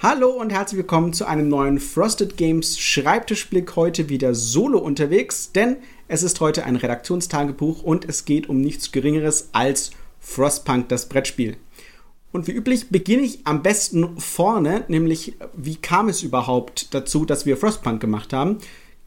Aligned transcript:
Hallo 0.00 0.30
und 0.30 0.52
herzlich 0.52 0.78
willkommen 0.78 1.12
zu 1.12 1.26
einem 1.26 1.48
neuen 1.48 1.80
Frosted 1.80 2.36
Games 2.36 2.78
Schreibtischblick. 2.78 3.74
Heute 3.74 4.08
wieder 4.08 4.32
solo 4.32 4.78
unterwegs, 4.78 5.50
denn 5.50 5.78
es 6.06 6.22
ist 6.22 6.38
heute 6.38 6.64
ein 6.64 6.76
Redaktionstagebuch 6.76 7.82
und 7.82 8.08
es 8.08 8.24
geht 8.24 8.48
um 8.48 8.60
nichts 8.60 8.92
Geringeres 8.92 9.48
als 9.50 9.90
Frostpunk, 10.20 10.88
das 10.88 11.08
Brettspiel. 11.08 11.56
Und 12.30 12.46
wie 12.46 12.52
üblich 12.52 12.90
beginne 12.90 13.24
ich 13.24 13.40
am 13.42 13.64
besten 13.64 14.20
vorne, 14.20 14.84
nämlich 14.86 15.34
wie 15.56 15.74
kam 15.74 16.08
es 16.08 16.22
überhaupt 16.22 16.94
dazu, 16.94 17.24
dass 17.24 17.44
wir 17.44 17.56
Frostpunk 17.56 18.00
gemacht 18.00 18.32
haben. 18.32 18.58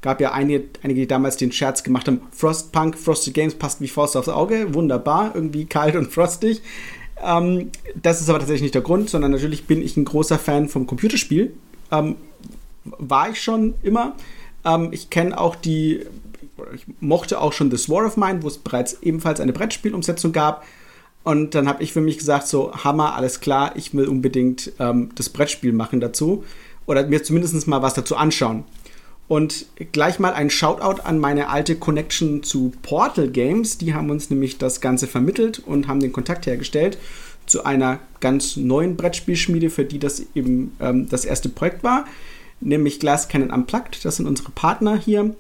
Gab 0.01 0.19
ja 0.19 0.33
einige, 0.33 0.65
einige, 0.83 0.99
die 0.99 1.07
damals 1.07 1.37
den 1.37 1.53
Scherz 1.53 1.83
gemacht 1.83 2.07
haben, 2.07 2.19
Frostpunk, 2.31 2.97
Frosted 2.97 3.33
Games 3.33 3.55
passt 3.55 3.79
wie 3.79 3.87
Faust 3.87 4.17
aufs 4.17 4.27
Auge, 4.27 4.73
wunderbar, 4.73 5.31
irgendwie 5.35 5.67
kalt 5.67 5.95
und 5.95 6.11
frostig. 6.11 6.61
Ähm, 7.21 7.71
das 8.01 8.21
ist 8.21 8.29
aber 8.29 8.39
tatsächlich 8.39 8.63
nicht 8.63 8.75
der 8.75 8.81
Grund, 8.81 9.09
sondern 9.09 9.31
natürlich 9.31 9.65
bin 9.65 9.81
ich 9.81 9.97
ein 9.97 10.05
großer 10.05 10.39
Fan 10.39 10.69
vom 10.69 10.87
Computerspiel. 10.87 11.53
Ähm, 11.91 12.15
war 12.83 13.29
ich 13.29 13.41
schon 13.41 13.75
immer. 13.83 14.15
Ähm, 14.65 14.89
ich 14.91 15.09
kenne 15.09 15.39
auch 15.39 15.55
die, 15.55 16.05
ich 16.73 16.85
mochte 16.99 17.39
auch 17.39 17.53
schon 17.53 17.75
The 17.75 17.89
War 17.89 18.05
of 18.05 18.17
Mine, 18.17 18.43
wo 18.43 18.47
es 18.47 18.57
bereits 18.57 18.97
ebenfalls 19.01 19.39
eine 19.39 19.53
Brettspielumsetzung 19.53 20.31
gab. 20.31 20.65
Und 21.23 21.53
dann 21.53 21.67
habe 21.67 21.83
ich 21.83 21.93
für 21.93 22.01
mich 22.01 22.17
gesagt, 22.17 22.47
so 22.47 22.73
Hammer, 22.73 23.15
alles 23.15 23.39
klar, 23.41 23.73
ich 23.75 23.93
will 23.93 24.07
unbedingt 24.07 24.71
ähm, 24.79 25.09
das 25.15 25.29
Brettspiel 25.29 25.71
machen 25.73 25.99
dazu. 25.99 26.43
Oder 26.87 27.05
mir 27.05 27.21
zumindest 27.23 27.67
mal 27.67 27.83
was 27.83 27.93
dazu 27.93 28.15
anschauen. 28.15 28.63
Und 29.31 29.67
gleich 29.93 30.19
mal 30.19 30.33
ein 30.33 30.49
Shoutout 30.49 31.03
an 31.03 31.17
meine 31.17 31.47
alte 31.47 31.77
Connection 31.77 32.43
zu 32.43 32.73
Portal 32.81 33.29
Games. 33.29 33.77
Die 33.77 33.93
haben 33.93 34.09
uns 34.09 34.29
nämlich 34.29 34.57
das 34.57 34.81
Ganze 34.81 35.07
vermittelt 35.07 35.59
und 35.65 35.87
haben 35.87 36.01
den 36.01 36.11
Kontakt 36.11 36.47
hergestellt 36.47 36.97
zu 37.45 37.63
einer 37.63 37.99
ganz 38.19 38.57
neuen 38.57 38.97
Brettspielschmiede, 38.97 39.69
für 39.69 39.85
die 39.85 39.99
das 39.99 40.21
eben 40.35 40.75
ähm, 40.81 41.07
das 41.07 41.23
erste 41.23 41.47
Projekt 41.47 41.81
war, 41.81 42.03
nämlich 42.59 42.99
Glass 42.99 43.29
Cannon 43.29 43.51
Unplugged. 43.51 44.03
Das 44.03 44.17
sind 44.17 44.27
unsere 44.27 44.51
Partner 44.51 44.97
hier. 44.97 45.33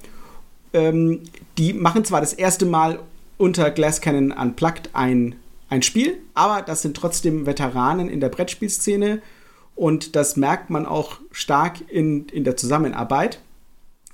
Ähm, 0.71 1.19
die 1.57 1.73
machen 1.73 2.05
zwar 2.05 2.21
das 2.21 2.31
erste 2.31 2.65
Mal 2.65 2.97
unter 3.37 3.71
Glass 3.71 3.99
Cannon 3.99 4.31
Unplugged 4.31 4.91
ein, 4.93 5.35
ein 5.67 5.81
Spiel, 5.81 6.17
aber 6.33 6.61
das 6.61 6.81
sind 6.81 6.95
trotzdem 6.95 7.45
Veteranen 7.45 8.07
in 8.07 8.21
der 8.21 8.29
Brettspielszene 8.29 9.21
und 9.75 10.15
das 10.15 10.37
merkt 10.37 10.69
man 10.69 10.85
auch 10.85 11.17
stark 11.33 11.81
in, 11.89 12.29
in 12.29 12.45
der 12.45 12.55
Zusammenarbeit. 12.55 13.41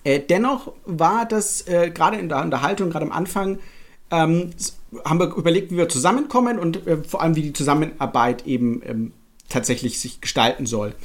Äh, 0.07 0.21
dennoch 0.21 0.71
war 0.85 1.25
das 1.25 1.67
äh, 1.67 1.91
gerade 1.91 2.15
in 2.15 2.29
der 2.29 2.41
Unterhaltung, 2.41 2.89
gerade 2.89 3.05
am 3.05 3.11
Anfang, 3.11 3.59
ähm, 4.09 4.51
haben 5.03 5.19
wir 5.19 5.35
überlegt, 5.35 5.69
wie 5.69 5.75
wir 5.75 5.89
zusammenkommen 5.89 6.59
und 6.59 6.87
äh, 6.87 7.03
vor 7.03 7.21
allem, 7.21 7.35
wie 7.35 7.41
die 7.41 7.51
Zusammenarbeit 7.51 8.47
eben 8.47 8.81
ähm, 8.85 9.11
tatsächlich 9.49 9.99
sich 9.99 10.21
gestalten 10.21 10.65
soll. 10.65 10.95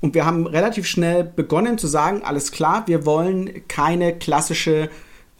Und 0.00 0.14
wir 0.14 0.26
haben 0.26 0.44
relativ 0.48 0.88
schnell 0.88 1.22
begonnen 1.22 1.78
zu 1.78 1.86
sagen, 1.86 2.22
alles 2.24 2.50
klar, 2.50 2.88
wir 2.88 3.06
wollen 3.06 3.62
keine 3.68 4.18
klassische 4.18 4.90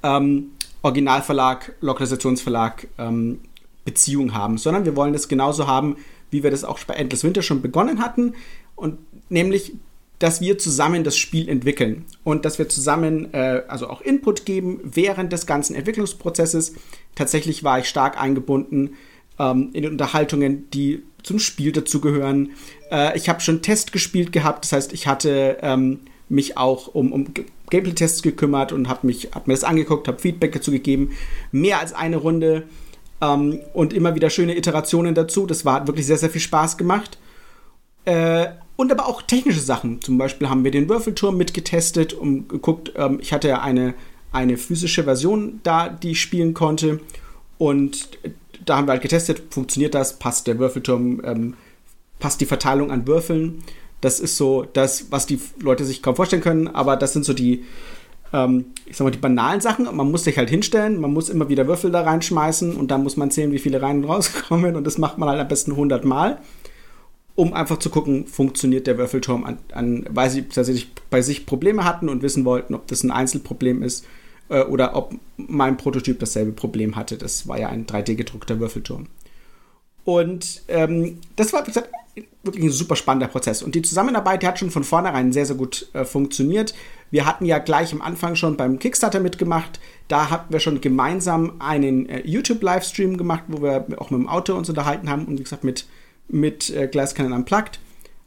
ähm, 0.05 0.53
Originalverlag, 0.83 1.75
Lokalisationsverlag 1.81 2.87
ähm, 2.99 3.41
Beziehung 3.85 4.33
haben, 4.33 4.59
sondern 4.59 4.85
wir 4.85 4.95
wollen 4.95 5.13
das 5.13 5.27
genauso 5.27 5.67
haben, 5.67 5.97
wie 6.31 6.45
wir 6.45 6.53
das 6.53 6.63
auch 6.63 6.79
bei 6.85 6.95
Endless 6.95 7.25
Winter 7.25 7.43
schon 7.43 7.63
begonnen 7.63 8.01
hatten. 8.01 8.35
Und 8.77 8.99
nämlich 9.29 9.73
dass 10.19 10.41
wir 10.41 10.59
zusammen 10.59 11.05
das 11.05 11.17
Spiel 11.17 11.49
entwickeln 11.49 12.05
und 12.25 12.45
dass 12.45 12.59
wir 12.59 12.69
zusammen 12.69 13.33
äh, 13.33 13.63
also 13.69 13.89
auch 13.89 14.01
Input 14.01 14.45
geben 14.45 14.81
während 14.83 15.33
des 15.33 15.47
ganzen 15.47 15.75
Entwicklungsprozesses. 15.75 16.75
Tatsächlich 17.15 17.63
war 17.65 17.79
ich 17.79 17.89
stark 17.89 18.21
eingebunden 18.21 18.97
ähm, 19.39 19.71
in 19.73 19.87
Unterhaltungen, 19.87 20.69
die 20.71 21.03
zum 21.23 21.39
Spiel 21.39 21.73
dazugehören. 21.73 22.51
Äh, 22.91 23.17
ich 23.17 23.29
habe 23.29 23.41
schon 23.41 23.63
Test 23.63 23.93
gespielt 23.93 24.33
gehabt, 24.33 24.65
das 24.65 24.73
heißt, 24.73 24.93
ich 24.93 25.07
hatte 25.07 25.59
ähm, 25.63 26.01
mich 26.29 26.57
auch 26.57 26.89
um, 26.89 27.13
um 27.13 27.27
Gameplay-Tests 27.71 28.23
gekümmert 28.23 28.73
und 28.73 28.89
habe 28.89 29.09
hab 29.33 29.47
mir 29.47 29.55
das 29.55 29.65
angeguckt, 29.65 30.09
habe 30.09 30.19
Feedback 30.19 30.53
dazu 30.53 30.71
gegeben. 30.71 31.11
Mehr 31.53 31.79
als 31.79 31.93
eine 31.93 32.17
Runde 32.17 32.65
ähm, 33.21 33.61
und 33.73 33.93
immer 33.93 34.15
wieder 34.15 34.31
schöne 34.31 34.57
Iterationen 34.57 35.15
dazu. 35.15 35.47
Das 35.47 35.65
war, 35.65 35.75
hat 35.75 35.87
wirklich 35.87 36.07
sehr, 36.07 36.19
sehr 36.19 36.31
viel 36.31 36.41
Spaß 36.41 36.77
gemacht. 36.77 37.19
Äh, 38.05 38.49
und 38.79 38.93
aber 38.93 39.09
auch 39.09 39.23
technische 39.23 39.61
Sachen. 39.61 40.01
Zum 40.03 40.19
Beispiel 40.19 40.49
haben 40.49 40.63
wir 40.63 40.71
den 40.71 40.89
Würfelturm 40.89 41.37
mitgetestet 41.37 42.15
und 42.15 42.49
geguckt. 42.49 42.93
Ähm, 42.95 43.19
ich 43.21 43.33
hatte 43.33 43.49
ja 43.49 43.61
eine, 43.61 43.93
eine 44.31 44.57
physische 44.57 45.03
Version 45.03 45.59
da, 45.65 45.89
die 45.89 46.13
ich 46.13 46.21
spielen 46.21 46.55
konnte. 46.55 47.01
Und 47.59 48.09
da 48.65 48.77
haben 48.77 48.87
wir 48.87 48.93
halt 48.93 49.03
getestet, 49.03 49.43
funktioniert 49.51 49.95
das, 49.95 50.21
passt 50.21 50.47
der 50.47 50.61
Würfelturm, 50.61 51.21
ähm, 51.25 51.55
passt 52.21 52.41
die 52.41 52.47
Verteilung 52.47 52.93
an 52.93 53.09
Würfeln. 53.09 53.65
Das 54.01 54.21
ist 54.21 54.37
so 54.37 54.65
das, 54.73 55.11
was 55.11 55.27
die 55.27 55.41
Leute 55.61 55.85
sich 55.85 56.01
kaum 56.01 56.15
vorstellen 56.15 56.43
können, 56.43 56.69
aber 56.69 56.95
das 56.95 57.13
sind 57.13 57.25
so 57.25 57.33
die, 57.33 57.65
ähm, 58.33 58.67
ich 58.87 58.97
sag 58.97 59.07
mal, 59.07 59.11
die 59.11 59.19
banalen 59.19 59.61
Sachen. 59.61 59.87
Man 59.93 60.09
muss 60.09 60.23
sich 60.23 60.39
halt 60.39 60.51
hinstellen, 60.51 61.01
man 61.01 61.13
muss 61.13 61.31
immer 61.31 61.49
wieder 61.49 61.67
Würfel 61.67 61.91
da 61.91 62.03
reinschmeißen 62.03 62.77
und 62.77 62.93
dann 62.93 63.03
muss 63.03 63.17
man 63.17 63.33
zählen, 63.33 63.51
wie 63.51 63.59
viele 63.59 63.83
rein 63.83 64.05
und 64.05 64.09
rauskommen 64.09 64.77
und 64.77 64.87
das 64.87 64.99
macht 64.99 65.19
man 65.19 65.29
halt 65.29 65.41
am 65.41 65.49
besten 65.49 65.73
100 65.73 66.05
Mal 66.05 66.39
um 67.39 67.55
einfach 67.55 67.79
zu 67.79 67.89
gucken, 67.89 68.27
funktioniert 68.27 68.89
der 68.89 68.99
Würfelturm 68.99 69.45
an, 69.45 69.59
an 69.71 70.05
weil 70.11 70.29
sie 70.29 70.49
tatsächlich 70.49 70.91
bei 71.09 71.23
sich 71.23 71.47
Probleme 71.47 71.85
hatten 71.85 72.09
und 72.09 72.21
wissen 72.21 72.45
wollten, 72.45 72.75
ob 72.75 72.89
das 72.89 73.05
ein 73.05 73.13
Einzelproblem 73.13 73.85
ist 73.85 74.05
äh, 74.49 74.63
oder 74.63 74.97
ob 74.97 75.15
mein 75.37 75.77
Prototyp 75.77 76.19
dasselbe 76.19 76.51
Problem 76.51 76.97
hatte. 76.97 77.17
Das 77.17 77.47
war 77.47 77.57
ja 77.57 77.69
ein 77.69 77.87
3D-gedruckter 77.87 78.59
Würfelturm. 78.59 79.07
Und 80.03 80.63
ähm, 80.67 81.21
das 81.37 81.53
war, 81.53 81.63
wie 81.63 81.71
gesagt, 81.71 81.91
wirklich 82.43 82.65
ein 82.65 82.73
super 82.73 82.97
spannender 82.97 83.29
Prozess. 83.29 83.63
Und 83.63 83.77
die 83.77 83.83
Zusammenarbeit 83.83 84.43
die 84.43 84.49
hat 84.49 84.59
schon 84.59 84.73
von 84.73 84.83
vornherein 84.83 85.31
sehr, 85.31 85.47
sehr 85.47 85.55
gut 85.55 85.89
äh, 85.93 86.05
funktioniert. 86.05 86.75
Wir 87.13 87.25
hatten 87.25 87.45
ja 87.45 87.61
gleich 87.61 87.93
am 87.93 88.03
Anfang 88.03 88.35
schon 88.35 88.57
beim 88.57 88.81
Kickstarter 88.81 89.21
mitgemacht. 89.21 89.79
Da 90.09 90.29
hatten 90.31 90.53
wir 90.53 90.59
schon 90.59 90.81
gemeinsam 90.81 91.53
einen 91.61 92.09
äh, 92.09 92.27
YouTube-Livestream 92.27 93.17
gemacht, 93.17 93.45
wo 93.47 93.63
wir 93.63 93.87
auch 93.99 94.11
mit 94.11 94.19
dem 94.19 94.29
Auto 94.29 94.57
uns 94.57 94.69
unterhalten 94.69 95.09
haben 95.09 95.27
und 95.27 95.39
wie 95.39 95.45
gesagt 95.45 95.63
mit 95.63 95.87
mit 96.29 96.71
äh, 96.71 96.89
Glass 96.89 97.15
Cannon 97.15 97.33
Unplugged. 97.33 97.81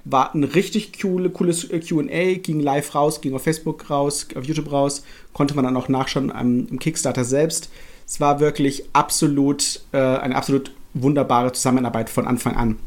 War 0.03 0.33
ein 0.33 0.43
richtig 0.43 0.99
coole, 0.99 1.29
cooles 1.29 1.69
äh, 1.69 1.79
QA, 1.79 2.39
ging 2.39 2.59
live 2.59 2.95
raus, 2.95 3.21
ging 3.21 3.33
auf 3.33 3.43
Facebook 3.43 3.89
raus, 3.89 4.27
auf 4.35 4.45
YouTube 4.45 4.71
raus, 4.71 5.03
konnte 5.33 5.55
man 5.55 5.65
dann 5.65 5.77
auch 5.77 5.89
nachschauen 5.89 6.31
am, 6.31 6.67
im 6.67 6.79
Kickstarter 6.79 7.23
selbst. 7.23 7.69
Es 8.07 8.19
war 8.19 8.39
wirklich 8.39 8.85
absolut 8.93 9.81
äh, 9.91 9.97
eine 9.97 10.35
absolut 10.35 10.71
wunderbare 10.93 11.53
Zusammenarbeit 11.53 12.09
von 12.09 12.27
Anfang 12.27 12.55
an. 12.55 12.77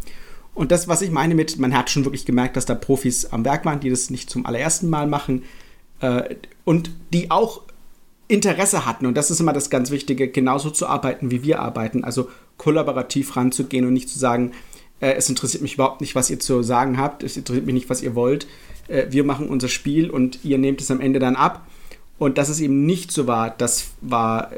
Und 0.54 0.70
das, 0.70 0.86
was 0.86 1.02
ich 1.02 1.10
meine 1.10 1.34
mit, 1.34 1.58
man 1.58 1.76
hat 1.76 1.90
schon 1.90 2.04
wirklich 2.04 2.26
gemerkt, 2.26 2.56
dass 2.56 2.66
da 2.66 2.74
Profis 2.74 3.26
am 3.26 3.44
Werk 3.44 3.64
waren, 3.64 3.80
die 3.80 3.90
das 3.90 4.10
nicht 4.10 4.30
zum 4.30 4.46
allerersten 4.46 4.88
Mal 4.88 5.06
machen 5.06 5.42
äh, 6.00 6.36
und 6.64 6.90
die 7.12 7.30
auch 7.30 7.62
Interesse 8.28 8.86
hatten. 8.86 9.06
Und 9.06 9.16
das 9.16 9.30
ist 9.30 9.40
immer 9.40 9.52
das 9.52 9.68
ganz 9.68 9.90
Wichtige, 9.90 10.28
genauso 10.28 10.70
zu 10.70 10.86
arbeiten, 10.86 11.30
wie 11.30 11.42
wir 11.42 11.60
arbeiten. 11.60 12.04
Also 12.04 12.28
kollaborativ 12.56 13.36
ranzugehen 13.36 13.86
und 13.86 13.92
nicht 13.92 14.08
zu 14.08 14.18
sagen, 14.18 14.52
äh, 15.00 15.12
es 15.12 15.28
interessiert 15.28 15.62
mich 15.62 15.74
überhaupt 15.74 16.00
nicht, 16.00 16.14
was 16.14 16.30
ihr 16.30 16.40
zu 16.40 16.62
sagen 16.62 16.98
habt. 16.98 17.22
Es 17.22 17.36
interessiert 17.36 17.66
mich 17.66 17.74
nicht, 17.74 17.90
was 17.90 18.02
ihr 18.02 18.14
wollt. 18.14 18.46
Äh, 18.88 19.06
wir 19.10 19.24
machen 19.24 19.48
unser 19.48 19.68
Spiel 19.68 20.10
und 20.10 20.44
ihr 20.44 20.58
nehmt 20.58 20.80
es 20.80 20.90
am 20.90 21.00
Ende 21.00 21.18
dann 21.18 21.36
ab. 21.36 21.66
Und 22.18 22.38
dass 22.38 22.48
es 22.48 22.60
eben 22.60 22.86
nicht 22.86 23.12
so 23.12 23.26
war, 23.26 23.50
das 23.50 23.90
war, 24.00 24.50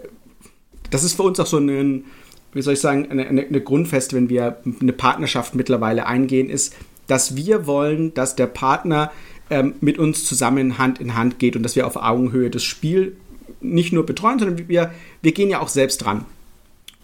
das 0.90 1.04
ist 1.04 1.14
für 1.14 1.22
uns 1.22 1.40
auch 1.40 1.46
so 1.46 1.58
ein, 1.58 2.04
wie 2.52 2.62
soll 2.62 2.74
ich 2.74 2.80
sagen, 2.80 3.10
eine, 3.10 3.26
eine, 3.26 3.46
eine 3.46 3.60
Grundfest, 3.60 4.12
wenn 4.12 4.28
wir 4.28 4.58
eine 4.80 4.92
Partnerschaft 4.92 5.54
mittlerweile 5.54 6.06
eingehen, 6.06 6.50
ist, 6.50 6.74
dass 7.06 7.36
wir 7.36 7.66
wollen, 7.66 8.12
dass 8.14 8.36
der 8.36 8.46
Partner 8.46 9.10
ähm, 9.48 9.74
mit 9.80 9.98
uns 9.98 10.24
zusammen 10.24 10.76
Hand 10.78 11.00
in 11.00 11.14
Hand 11.14 11.38
geht 11.38 11.56
und 11.56 11.62
dass 11.62 11.76
wir 11.76 11.86
auf 11.86 11.96
Augenhöhe 11.96 12.50
das 12.50 12.64
Spiel 12.64 13.16
nicht 13.60 13.92
nur 13.92 14.04
betreuen, 14.04 14.38
sondern 14.38 14.68
wir, 14.68 14.92
wir 15.22 15.32
gehen 15.32 15.48
ja 15.48 15.60
auch 15.60 15.68
selbst 15.68 15.98
dran. 15.98 16.24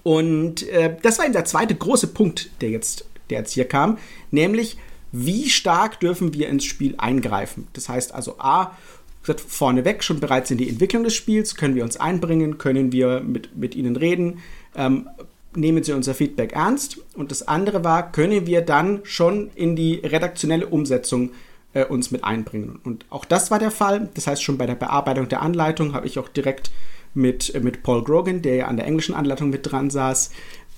Und 0.03 0.69
äh, 0.69 0.97
das 1.03 1.19
war 1.19 1.25
eben 1.25 1.33
der 1.33 1.45
zweite 1.45 1.75
große 1.75 2.09
Punkt, 2.09 2.51
der 2.61 2.71
jetzt 2.71 3.07
der 3.33 3.41
jetzt 3.41 3.53
hier 3.53 3.67
kam, 3.67 3.99
nämlich 4.31 4.77
wie 5.13 5.51
stark 5.51 6.01
dürfen 6.01 6.33
wir 6.35 6.49
ins 6.49 6.65
Spiel 6.65 6.95
eingreifen. 6.97 7.69
Das 7.75 7.89
heißt 7.89 8.15
also 8.15 8.37
A, 8.39 8.77
vorneweg 9.23 10.03
schon 10.03 10.21
bereits 10.21 10.51
in 10.51 10.59
die 10.59 10.69
Entwicklung 10.69 11.05
des 11.05 11.15
Spiels, 11.15 11.55
können 11.55 11.75
wir 11.75 11.85
uns 11.85 11.97
einbringen, 11.97 12.59
können 12.59 12.93
wir 12.93 13.21
mit, 13.21 13.57
mit 13.57 13.75
ihnen 13.75 13.97
reden, 13.97 14.39
ähm, 14.75 15.09
nehmen 15.55 15.85
sie 15.85 15.93
unser 15.93 16.15
Feedback 16.15 16.53
ernst. 16.53 16.99
Und 17.15 17.31
das 17.31 17.47
andere 17.47 17.85
war, 17.85 18.11
können 18.11 18.47
wir 18.47 18.63
dann 18.63 19.01
schon 19.05 19.51
in 19.55 19.77
die 19.77 19.97
redaktionelle 19.97 20.67
Umsetzung 20.67 21.31
äh, 21.75 21.85
uns 21.85 22.11
mit 22.11 22.25
einbringen. 22.25 22.81
Und 22.83 23.05
auch 23.11 23.25
das 23.25 23.51
war 23.51 23.59
der 23.59 23.71
Fall. 23.71 24.09
Das 24.15 24.27
heißt, 24.27 24.43
schon 24.43 24.59
bei 24.59 24.67
der 24.67 24.75
Bearbeitung 24.75 25.29
der 25.29 25.43
Anleitung 25.43 25.93
habe 25.95 26.07
ich 26.07 26.19
auch 26.19 26.29
direkt 26.29 26.71
mit, 27.15 27.63
mit 27.63 27.83
Paul 27.83 28.03
Grogan, 28.03 28.43
der 28.43 28.57
ja 28.57 28.67
an 28.67 28.77
der 28.77 28.87
englischen 28.87 29.15
Anleitung 29.15 29.51
mit 29.51 29.71
dran 29.71 29.91
saß, 29.91 30.31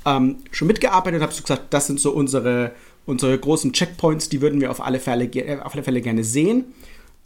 ähm, 0.04 0.36
schon 0.50 0.68
mitgearbeitet, 0.68 1.22
habe 1.22 1.32
so 1.32 1.42
gesagt, 1.42 1.72
das 1.72 1.86
sind 1.86 2.00
so 2.00 2.12
unsere, 2.12 2.72
unsere 3.06 3.38
großen 3.38 3.72
Checkpoints, 3.72 4.28
die 4.28 4.40
würden 4.40 4.60
wir 4.60 4.70
auf 4.70 4.80
alle 4.80 5.00
Fälle, 5.00 5.24
äh, 5.24 5.60
auf 5.60 5.74
alle 5.74 5.82
Fälle 5.82 6.00
gerne 6.00 6.24
sehen. 6.24 6.66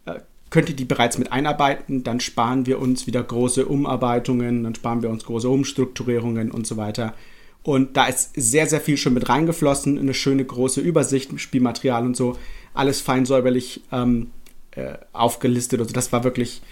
Äh, 0.06 0.20
könnt 0.50 0.68
ihr 0.68 0.76
die 0.76 0.84
bereits 0.84 1.18
mit 1.18 1.32
einarbeiten, 1.32 2.04
dann 2.04 2.20
sparen 2.20 2.66
wir 2.66 2.78
uns 2.78 3.06
wieder 3.06 3.22
große 3.22 3.66
Umarbeitungen, 3.66 4.64
dann 4.64 4.74
sparen 4.74 5.02
wir 5.02 5.10
uns 5.10 5.24
große 5.24 5.48
Umstrukturierungen 5.48 6.50
und 6.50 6.66
so 6.66 6.76
weiter. 6.76 7.14
Und 7.62 7.96
da 7.96 8.06
ist 8.06 8.30
sehr, 8.34 8.66
sehr 8.66 8.80
viel 8.80 8.96
schon 8.96 9.14
mit 9.14 9.28
reingeflossen, 9.28 9.98
eine 9.98 10.14
schöne 10.14 10.44
große 10.44 10.80
Übersicht, 10.80 11.38
Spielmaterial 11.38 12.06
und 12.06 12.16
so. 12.16 12.38
alles 12.72 13.00
fein 13.00 13.26
säuberlich 13.26 13.82
ähm, 13.92 14.30
äh, 14.70 14.94
aufgelistet. 15.12 15.80
Also 15.80 15.92
das 15.92 16.12
war 16.12 16.24
wirklich, 16.24 16.62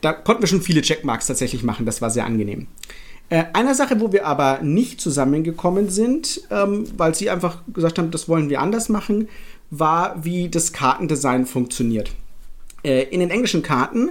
da 0.00 0.12
konnten 0.12 0.42
wir 0.42 0.48
schon 0.48 0.60
viele 0.60 0.82
Checkmarks 0.82 1.28
tatsächlich 1.28 1.62
machen. 1.62 1.86
Das 1.86 2.02
war 2.02 2.10
sehr 2.10 2.26
angenehm. 2.26 2.66
Äh, 3.28 3.44
eine 3.52 3.74
Sache, 3.74 4.00
wo 4.00 4.12
wir 4.12 4.26
aber 4.26 4.60
nicht 4.62 5.00
zusammengekommen 5.00 5.88
sind, 5.88 6.42
ähm, 6.50 6.86
weil 6.96 7.14
sie 7.14 7.28
einfach 7.30 7.62
gesagt 7.72 7.98
haben, 7.98 8.10
das 8.10 8.28
wollen 8.28 8.48
wir 8.50 8.60
anders 8.60 8.88
machen, 8.88 9.28
war, 9.70 10.24
wie 10.24 10.48
das 10.48 10.72
Kartendesign 10.72 11.46
funktioniert. 11.46 12.12
Äh, 12.84 13.04
in 13.04 13.20
den 13.20 13.30
englischen 13.30 13.62
Karten 13.62 14.10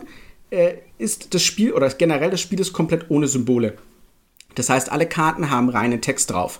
äh, 0.49 0.73
ist 0.97 1.33
das 1.33 1.43
Spiel 1.43 1.71
oder 1.71 1.89
generell 1.89 2.29
das 2.29 2.41
Spiel 2.41 2.59
ist 2.59 2.73
komplett 2.73 3.09
ohne 3.09 3.27
Symbole. 3.27 3.75
Das 4.55 4.69
heißt, 4.69 4.91
alle 4.91 5.07
Karten 5.07 5.49
haben 5.49 5.69
reinen 5.69 6.01
Text 6.01 6.31
drauf. 6.31 6.59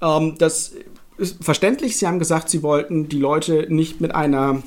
Ähm, 0.00 0.36
das 0.38 0.74
ist 1.16 1.42
verständlich. 1.42 1.96
Sie 1.96 2.06
haben 2.06 2.18
gesagt, 2.20 2.50
sie 2.50 2.62
wollten 2.62 3.08
die 3.08 3.18
Leute 3.18 3.66
nicht 3.68 4.00
mit 4.00 4.14
einer 4.14 4.62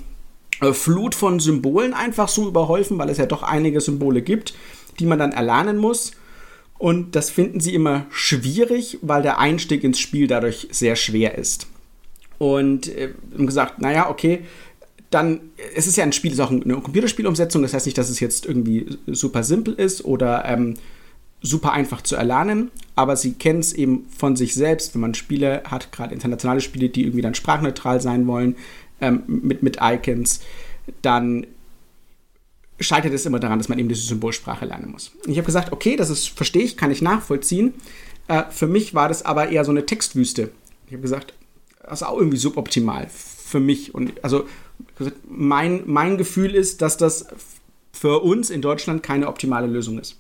äh, 0.62 0.74
Flut 0.74 1.16
von 1.16 1.40
Symbolen 1.40 1.94
einfach 1.94 2.28
so 2.28 2.48
überhäufen, 2.48 2.98
weil 2.98 3.10
es 3.10 3.18
ja 3.18 3.26
doch 3.26 3.44
einige 3.44 3.80
Symbole 3.80 4.22
gibt, 4.22 4.54
die 5.00 5.06
man 5.06 5.20
dann 5.20 5.32
erlernen 5.32 5.78
muss. 5.78 6.12
Und 6.78 7.16
das 7.16 7.30
finden 7.30 7.60
sie 7.60 7.74
immer 7.74 8.06
schwierig, 8.12 9.00
weil 9.02 9.24
der 9.24 9.40
Einstieg 9.40 9.84
ins 9.84 10.00
Spiel 10.00 10.28
dadurch 10.28 10.68
sehr 10.72 10.96
schwer 10.96 11.38
ist. 11.38 11.68
Und 12.38 12.88
äh, 12.88 13.14
haben 13.34 13.48
gesagt, 13.48 13.82
naja, 13.82 14.10
okay, 14.10 14.42
dann, 15.10 15.40
es 15.76 15.88
ist 15.88 15.98
ja 15.98 16.04
ein 16.04 16.12
Spiel, 16.12 16.32
es 16.32 16.38
ist 16.38 16.44
auch 16.44 16.52
eine 16.52 16.82
Computerspielumsetzung, 16.82 17.62
das 17.62 17.74
heißt 17.74 17.86
nicht, 17.86 17.98
dass 17.98 18.10
es 18.10 18.20
jetzt 18.20 18.46
irgendwie 18.46 18.98
super 19.08 19.44
simpel 19.44 19.74
ist 19.74 20.04
oder 20.04 20.46
ähm, 20.46 20.76
super 21.42 21.72
einfach 21.72 22.02
zu 22.02 22.16
erlernen, 22.16 22.72
aber 22.96 23.16
sie 23.16 23.34
kennen 23.34 23.60
es 23.60 23.74
eben 23.74 24.06
von 24.16 24.36
sich 24.36 24.54
selbst, 24.54 24.94
wenn 24.94 25.02
man 25.02 25.14
Spiele 25.14 25.64
hat, 25.66 25.92
gerade 25.92 26.14
internationale 26.14 26.62
Spiele, 26.62 26.90
die 26.90 27.04
irgendwie 27.04 27.22
dann 27.22 27.36
sprachneutral 27.36 28.02
sein 28.02 28.28
wollen, 28.28 28.56
ähm, 29.00 29.24
mit, 29.28 29.64
mit 29.64 29.78
Icons, 29.82 30.42
dann 31.02 31.48
scheitert 32.80 33.14
es 33.14 33.26
immer 33.26 33.40
daran, 33.40 33.60
dass 33.60 33.70
man 33.70 33.80
eben 33.80 33.90
diese 33.90 34.08
Symbolsprache 34.08 34.66
lernen 34.66 34.92
muss. 34.92 35.12
Und 35.26 35.32
ich 35.32 35.38
habe 35.38 35.46
gesagt, 35.46 35.72
okay, 35.72 35.96
das 35.96 36.10
ist, 36.10 36.30
verstehe 36.30 36.64
ich, 36.64 36.78
kann 36.78 36.92
ich 36.92 37.02
nachvollziehen. 37.02 37.74
Äh, 38.28 38.44
für 38.50 38.68
mich 38.68 38.94
war 38.94 39.08
das 39.08 39.26
aber 39.26 39.50
eher 39.50 39.66
so 39.66 39.72
eine 39.72 39.86
Textwüste. 39.86 40.52
Ich 40.86 40.94
habe 40.94 41.02
gesagt, 41.02 41.34
das 41.84 42.02
ist 42.02 42.08
auch 42.08 42.18
irgendwie 42.18 42.38
suboptimal 42.38 43.08
für 43.10 43.60
mich. 43.60 43.96
Und 43.96 44.24
also 44.24 44.46
mein, 45.28 45.84
mein 45.86 46.18
Gefühl 46.18 46.54
ist, 46.54 46.82
dass 46.82 46.98
das 46.98 47.28
für 47.92 48.22
uns 48.24 48.50
in 48.50 48.62
Deutschland 48.62 49.02
keine 49.04 49.28
optimale 49.28 49.68
Lösung 49.68 50.00
ist. 50.00 50.18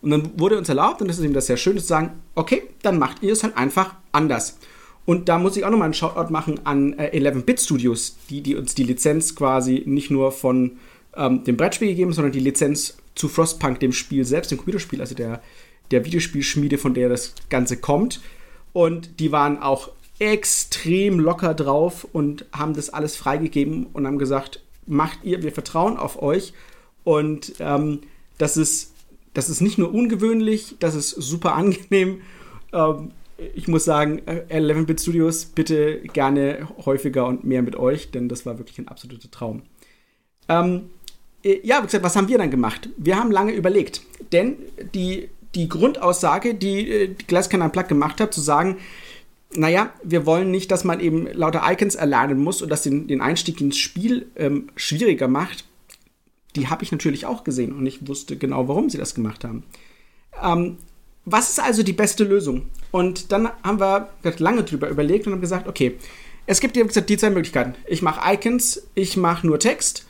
Und 0.00 0.10
dann 0.10 0.38
wurde 0.38 0.56
uns 0.56 0.68
erlaubt, 0.68 1.00
und 1.00 1.08
das 1.08 1.18
ist 1.18 1.24
eben 1.24 1.34
das 1.34 1.46
sehr 1.46 1.56
schön, 1.56 1.78
zu 1.78 1.84
sagen, 1.84 2.20
okay, 2.36 2.62
dann 2.82 2.98
macht 2.98 3.22
ihr 3.22 3.32
es 3.32 3.42
halt 3.42 3.56
einfach 3.56 3.94
anders. 4.12 4.58
Und 5.04 5.28
da 5.28 5.38
muss 5.38 5.56
ich 5.56 5.64
auch 5.64 5.70
nochmal 5.70 5.86
einen 5.86 5.94
Shoutout 5.94 6.30
machen 6.30 6.60
an 6.64 6.92
äh, 6.98 7.18
11-Bit 7.18 7.60
Studios, 7.60 8.16
die, 8.28 8.42
die 8.42 8.54
uns 8.54 8.74
die 8.74 8.84
Lizenz 8.84 9.34
quasi 9.34 9.82
nicht 9.86 10.10
nur 10.10 10.30
von 10.30 10.78
ähm, 11.16 11.44
dem 11.44 11.56
Brettspiel 11.56 11.88
gegeben, 11.88 12.12
sondern 12.12 12.32
die 12.32 12.40
Lizenz 12.40 12.96
zu 13.14 13.28
Frostpunk, 13.28 13.80
dem 13.80 13.92
Spiel 13.92 14.24
selbst, 14.24 14.50
dem 14.50 14.58
Computerspiel, 14.58 15.00
also 15.00 15.14
der, 15.14 15.42
der 15.90 16.04
Videospielschmiede, 16.04 16.78
von 16.78 16.94
der 16.94 17.08
das 17.08 17.34
Ganze 17.48 17.78
kommt. 17.78 18.20
Und 18.72 19.20
die 19.20 19.32
waren 19.32 19.60
auch 19.60 19.90
extrem 20.18 21.20
locker 21.20 21.54
drauf 21.54 22.06
und 22.12 22.44
haben 22.52 22.74
das 22.74 22.90
alles 22.90 23.16
freigegeben 23.16 23.86
und 23.92 24.06
haben 24.06 24.18
gesagt, 24.18 24.62
macht 24.86 25.20
ihr, 25.22 25.42
wir 25.42 25.52
vertrauen 25.52 25.96
auf 25.96 26.20
euch. 26.22 26.52
Und 27.04 27.54
ähm, 27.60 28.00
das, 28.36 28.56
ist, 28.56 28.92
das 29.34 29.48
ist 29.48 29.60
nicht 29.60 29.78
nur 29.78 29.92
ungewöhnlich, 29.92 30.76
das 30.78 30.94
ist 30.94 31.10
super 31.10 31.54
angenehm. 31.54 32.20
Ähm, 32.72 33.12
ich 33.54 33.68
muss 33.68 33.84
sagen, 33.84 34.20
11-Bit 34.20 35.00
Studios, 35.00 35.44
bitte 35.44 36.00
gerne 36.12 36.68
häufiger 36.84 37.26
und 37.26 37.44
mehr 37.44 37.62
mit 37.62 37.76
euch, 37.76 38.10
denn 38.10 38.28
das 38.28 38.44
war 38.46 38.58
wirklich 38.58 38.78
ein 38.78 38.88
absoluter 38.88 39.30
Traum. 39.30 39.62
Ähm, 40.48 40.76
äh, 40.76 40.97
ja, 41.62 41.80
wie 41.80 41.86
gesagt, 41.86 42.04
was 42.04 42.16
haben 42.16 42.28
wir 42.28 42.38
dann 42.38 42.50
gemacht? 42.50 42.88
Wir 42.96 43.16
haben 43.16 43.30
lange 43.30 43.52
überlegt, 43.52 44.02
denn 44.32 44.56
die, 44.94 45.28
die 45.54 45.68
Grundaussage, 45.68 46.54
die, 46.54 46.90
äh, 46.90 47.08
die 47.08 47.26
Glasscanner 47.26 47.68
Plug 47.68 47.88
gemacht 47.88 48.20
hat, 48.20 48.34
zu 48.34 48.40
sagen, 48.40 48.78
naja, 49.54 49.92
wir 50.02 50.26
wollen 50.26 50.50
nicht, 50.50 50.70
dass 50.70 50.84
man 50.84 51.00
eben 51.00 51.26
lauter 51.32 51.62
Icons 51.64 51.94
erlernen 51.94 52.38
muss 52.38 52.60
und 52.60 52.68
das 52.68 52.82
den, 52.82 53.06
den 53.06 53.20
Einstieg 53.20 53.60
ins 53.60 53.78
Spiel 53.78 54.26
ähm, 54.36 54.68
schwieriger 54.76 55.28
macht. 55.28 55.64
Die 56.54 56.68
habe 56.68 56.82
ich 56.82 56.92
natürlich 56.92 57.24
auch 57.24 57.44
gesehen 57.44 57.72
und 57.72 57.86
ich 57.86 58.06
wusste 58.06 58.36
genau, 58.36 58.68
warum 58.68 58.90
sie 58.90 58.98
das 58.98 59.14
gemacht 59.14 59.44
haben. 59.44 59.64
Ähm, 60.42 60.76
was 61.24 61.50
ist 61.50 61.60
also 61.60 61.82
die 61.82 61.92
beste 61.92 62.24
Lösung? 62.24 62.66
Und 62.90 63.32
dann 63.32 63.50
haben 63.62 63.80
wir 63.80 64.08
lange 64.38 64.64
drüber 64.64 64.88
überlegt 64.88 65.26
und 65.26 65.34
haben 65.34 65.40
gesagt, 65.40 65.68
okay, 65.68 65.96
es 66.46 66.60
gibt 66.60 66.76
die 66.76 67.16
zwei 67.16 67.30
Möglichkeiten. 67.30 67.74
Ich 67.86 68.00
mache 68.00 68.34
Icons, 68.34 68.88
ich 68.94 69.16
mache 69.18 69.46
nur 69.46 69.58
Text. 69.58 70.07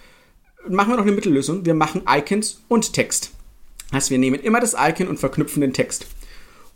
Machen 0.68 0.92
wir 0.92 0.96
noch 0.96 1.04
eine 1.04 1.12
Mittellösung. 1.12 1.64
Wir 1.64 1.74
machen 1.74 2.02
Icons 2.08 2.62
und 2.68 2.92
Text. 2.92 3.32
Also 3.90 4.10
wir 4.10 4.18
nehmen 4.18 4.40
immer 4.40 4.60
das 4.60 4.76
Icon 4.78 5.08
und 5.08 5.18
verknüpfen 5.18 5.60
den 5.60 5.72
Text. 5.72 6.06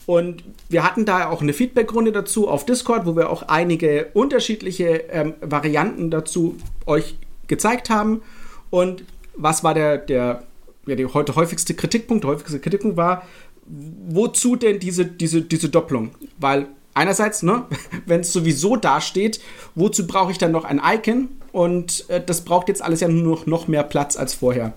Und 0.06 0.42
wir 0.68 0.82
hatten 0.82 1.04
da 1.04 1.28
auch 1.28 1.42
eine 1.42 1.52
Feedback-Runde 1.52 2.12
dazu 2.12 2.48
auf 2.48 2.66
Discord, 2.66 3.06
wo 3.06 3.16
wir 3.16 3.30
auch 3.30 3.44
einige 3.44 4.08
unterschiedliche 4.14 5.04
ähm, 5.10 5.34
Varianten 5.40 6.10
dazu 6.10 6.56
euch 6.86 7.16
gezeigt 7.46 7.90
haben. 7.90 8.22
Und 8.70 9.04
was 9.36 9.62
war 9.62 9.74
der, 9.74 9.98
der, 9.98 10.42
ja, 10.86 10.96
der 10.96 11.14
heute 11.14 11.36
häufigste 11.36 11.74
Kritikpunkt? 11.74 12.24
Der 12.24 12.30
häufigste 12.32 12.58
Kritikpunkt 12.58 12.96
war, 12.96 13.26
wozu 13.66 14.56
denn 14.56 14.80
diese, 14.80 15.04
diese, 15.04 15.42
diese 15.42 15.68
Doppelung? 15.68 16.10
Weil 16.38 16.66
einerseits, 16.94 17.42
ne, 17.42 17.66
wenn 18.06 18.20
es 18.20 18.32
sowieso 18.32 18.76
dasteht, 18.76 19.40
wozu 19.74 20.06
brauche 20.06 20.32
ich 20.32 20.38
dann 20.38 20.50
noch 20.50 20.64
ein 20.64 20.80
Icon? 20.84 21.28
Und 21.52 22.08
äh, 22.08 22.22
das 22.24 22.42
braucht 22.42 22.68
jetzt 22.68 22.82
alles 22.82 23.00
ja 23.00 23.08
nur 23.08 23.36
noch, 23.36 23.46
noch 23.46 23.68
mehr 23.68 23.82
Platz 23.82 24.16
als 24.16 24.34
vorher. 24.34 24.72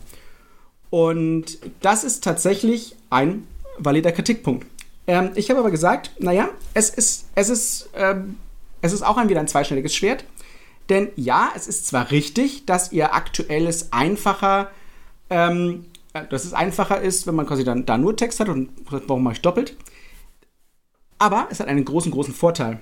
Und 0.89 1.57
das 1.81 2.04
ist 2.04 2.24
tatsächlich 2.24 2.95
ein 3.10 3.48
valider 3.77 4.12
Kritikpunkt. 4.12 4.68
Ähm, 5.07 5.31
ich 5.36 5.50
habe 5.50 5.60
aber 5.60 5.72
gesagt, 5.72 6.12
naja, 6.19 6.50
es 6.74 6.89
ist, 6.89 7.25
es 7.36 7.50
ist, 7.50 7.89
ähm, 7.95 8.38
es 8.81 8.94
ist 8.94 9.01
auch 9.01 9.18
ein 9.18 9.30
wieder 9.30 9.39
ein 9.39 9.48
zweischneidiges 9.48 9.95
Schwert. 9.95 10.25
Denn 10.89 11.10
ja, 11.16 11.51
es 11.56 11.68
ist 11.68 11.88
zwar 11.88 12.12
richtig, 12.12 12.66
dass 12.66 12.92
ihr 12.92 13.13
aktuelles 13.13 13.92
einfacher, 13.92 14.69
ähm, 15.30 15.86
äh, 16.13 16.25
dass 16.28 16.45
es 16.45 16.54
einfacher 16.54 17.01
ist, 17.01 17.25
wenn 17.25 17.36
man 17.36 17.48
quasi 17.48 17.63
dann 17.63 17.86
da 17.86 17.98
nur 17.98 18.16
Text 18.16 18.39
hat 18.39 18.50
und 18.50 18.69
warum 18.89 19.24
mache 19.24 19.36
ich 19.36 19.42
doppelt. 19.42 19.75
Aber 21.18 21.48
es 21.50 21.60
hat 21.60 21.68
einen 21.68 21.86
großen, 21.86 22.12
großen 22.12 22.33
Vorteil. 22.33 22.80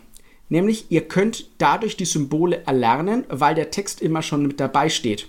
Nämlich, 0.49 0.85
ihr 0.89 1.07
könnt 1.07 1.49
dadurch 1.57 1.97
die 1.97 2.05
Symbole 2.05 2.63
erlernen, 2.65 3.23
weil 3.29 3.55
der 3.55 3.71
Text 3.71 4.01
immer 4.01 4.21
schon 4.21 4.45
mit 4.45 4.59
dabei 4.59 4.89
steht. 4.89 5.27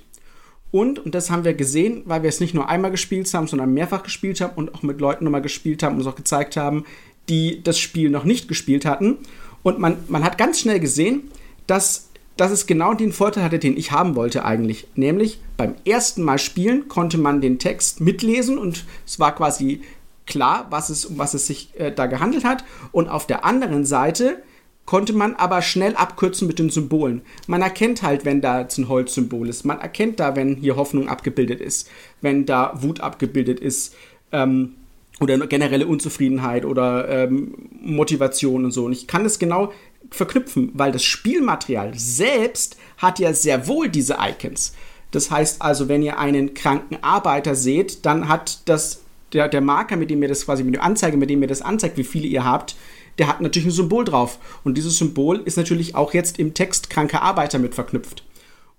Und, 0.71 0.99
und 0.99 1.15
das 1.15 1.31
haben 1.31 1.45
wir 1.45 1.55
gesehen, 1.55 2.03
weil 2.05 2.23
wir 2.23 2.29
es 2.29 2.41
nicht 2.41 2.53
nur 2.53 2.69
einmal 2.69 2.91
gespielt 2.91 3.33
haben, 3.33 3.47
sondern 3.47 3.73
mehrfach 3.73 4.03
gespielt 4.03 4.41
haben 4.41 4.55
und 4.57 4.75
auch 4.75 4.83
mit 4.83 5.01
Leuten 5.01 5.25
nochmal 5.25 5.41
gespielt 5.41 5.83
haben 5.83 5.93
und 5.93 6.01
uns 6.01 6.09
auch 6.09 6.17
gezeigt 6.17 6.57
haben, 6.57 6.85
die 7.29 7.63
das 7.63 7.79
Spiel 7.79 8.11
noch 8.11 8.25
nicht 8.25 8.49
gespielt 8.49 8.85
hatten. 8.85 9.19
Und 9.63 9.79
man, 9.79 9.99
man 10.09 10.25
hat 10.25 10.37
ganz 10.37 10.61
schnell 10.61 10.81
gesehen, 10.81 11.31
dass, 11.69 12.09
dass 12.37 12.51
es 12.51 12.67
genau 12.67 12.93
den 12.95 13.13
Vorteil 13.13 13.45
hatte, 13.45 13.61
den 13.61 13.77
ich 13.77 13.93
haben 13.93 14.17
wollte 14.17 14.45
eigentlich. 14.45 14.89
Nämlich 14.97 15.39
beim 15.57 15.77
ersten 15.85 16.23
Mal 16.23 16.39
spielen 16.39 16.89
konnte 16.89 17.19
man 17.19 17.41
den 17.41 17.59
Text 17.59 18.01
mitlesen 18.01 18.59
und 18.59 18.85
es 19.07 19.21
war 19.21 19.35
quasi 19.35 19.83
klar, 20.27 20.67
was 20.71 20.91
es, 20.91 21.05
um 21.07 21.19
was 21.19 21.35
es 21.35 21.47
sich 21.47 21.71
äh, 21.79 21.93
da 21.93 22.07
gehandelt 22.07 22.45
hat. 22.45 22.65
Und 22.93 23.09
auf 23.09 23.27
der 23.27 23.45
anderen 23.45 23.85
Seite 23.85 24.43
konnte 24.87 25.13
man 25.13 25.35
aber 25.35 25.63
schnell 25.63 25.95
abkürzen 25.97 26.47
mit 26.47 26.59
den 26.59 26.71
Symbolen. 26.71 27.23
Man 27.47 27.63
erkennt 27.63 28.03
halt, 28.03 28.25
wenn 28.25 28.41
da 28.41 28.61
jetzt 28.61 28.79
ein 28.79 28.89
Holzsymbol 28.89 29.49
ist. 29.49 29.65
Man 29.65 29.81
erkennt 29.81 30.21
da, 30.21 30.37
wenn 30.37 30.57
hier 30.57 30.77
Hoffnung 30.77 31.09
abgebildet 31.09 31.61
ist, 31.61 31.89
wenn 32.21 32.47
da 32.47 32.73
Wut 32.83 33.01
abgebildet 33.01 33.61
ist 33.61 33.95
ähm, 34.33 34.75
oder 35.21 35.39
generelle 35.47 35.87
Unzufriedenheit 35.87 36.65
oder 36.65 37.09
ähm, 37.09 37.55
Motivation 37.81 38.65
und 38.65 38.73
so. 38.73 38.85
Und 38.85 38.93
ich 38.93 39.07
kann 39.07 39.25
das 39.25 39.39
genau 39.39 39.73
verknüpfen, 40.11 40.71
weil 40.75 40.93
das 40.93 41.05
Spielmaterial 41.05 41.93
selbst 41.97 42.77
hat 42.99 43.19
ja 43.19 43.33
sehr 43.33 43.67
wohl 43.67 43.89
diese 43.89 44.19
Icons. 44.21 44.75
Das 45.11 45.31
heißt 45.31 45.63
also, 45.63 45.89
wenn 45.89 46.03
ihr 46.03 46.19
einen 46.19 46.55
kranken 46.55 46.99
Arbeiter 47.01 47.55
seht, 47.55 48.05
dann 48.05 48.29
hat 48.29 48.69
das 48.69 49.01
der, 49.33 49.49
der 49.49 49.61
Marker, 49.61 49.97
mit 49.97 50.11
dem 50.11 50.23
ihr 50.23 50.29
das 50.29 50.45
quasi 50.45 50.65
mit 50.65 50.75
der 50.75 50.83
Anzeige, 50.83 51.17
mit 51.17 51.31
dem 51.31 51.43
ihr 51.43 51.49
das 51.49 51.63
anzeigt, 51.63 51.97
wie 51.97 52.05
viele 52.05 52.27
ihr 52.27 52.45
habt, 52.45 52.77
der 53.19 53.29
hat 53.29 53.41
natürlich 53.41 53.69
ein 53.69 53.73
Symbol 53.73 54.05
drauf. 54.05 54.39
Und 54.65 54.77
dieses 54.77 54.99
Symbol 54.99 55.41
ist 55.45 55.57
natürlich 55.57 55.95
auch 55.95 56.15
jetzt 56.15 56.39
im 56.39 56.55
Text 56.55 56.91
kranker 56.91 57.23
Arbeiter 57.23 57.59
mit 57.59 57.75
verknüpft. 57.75 58.25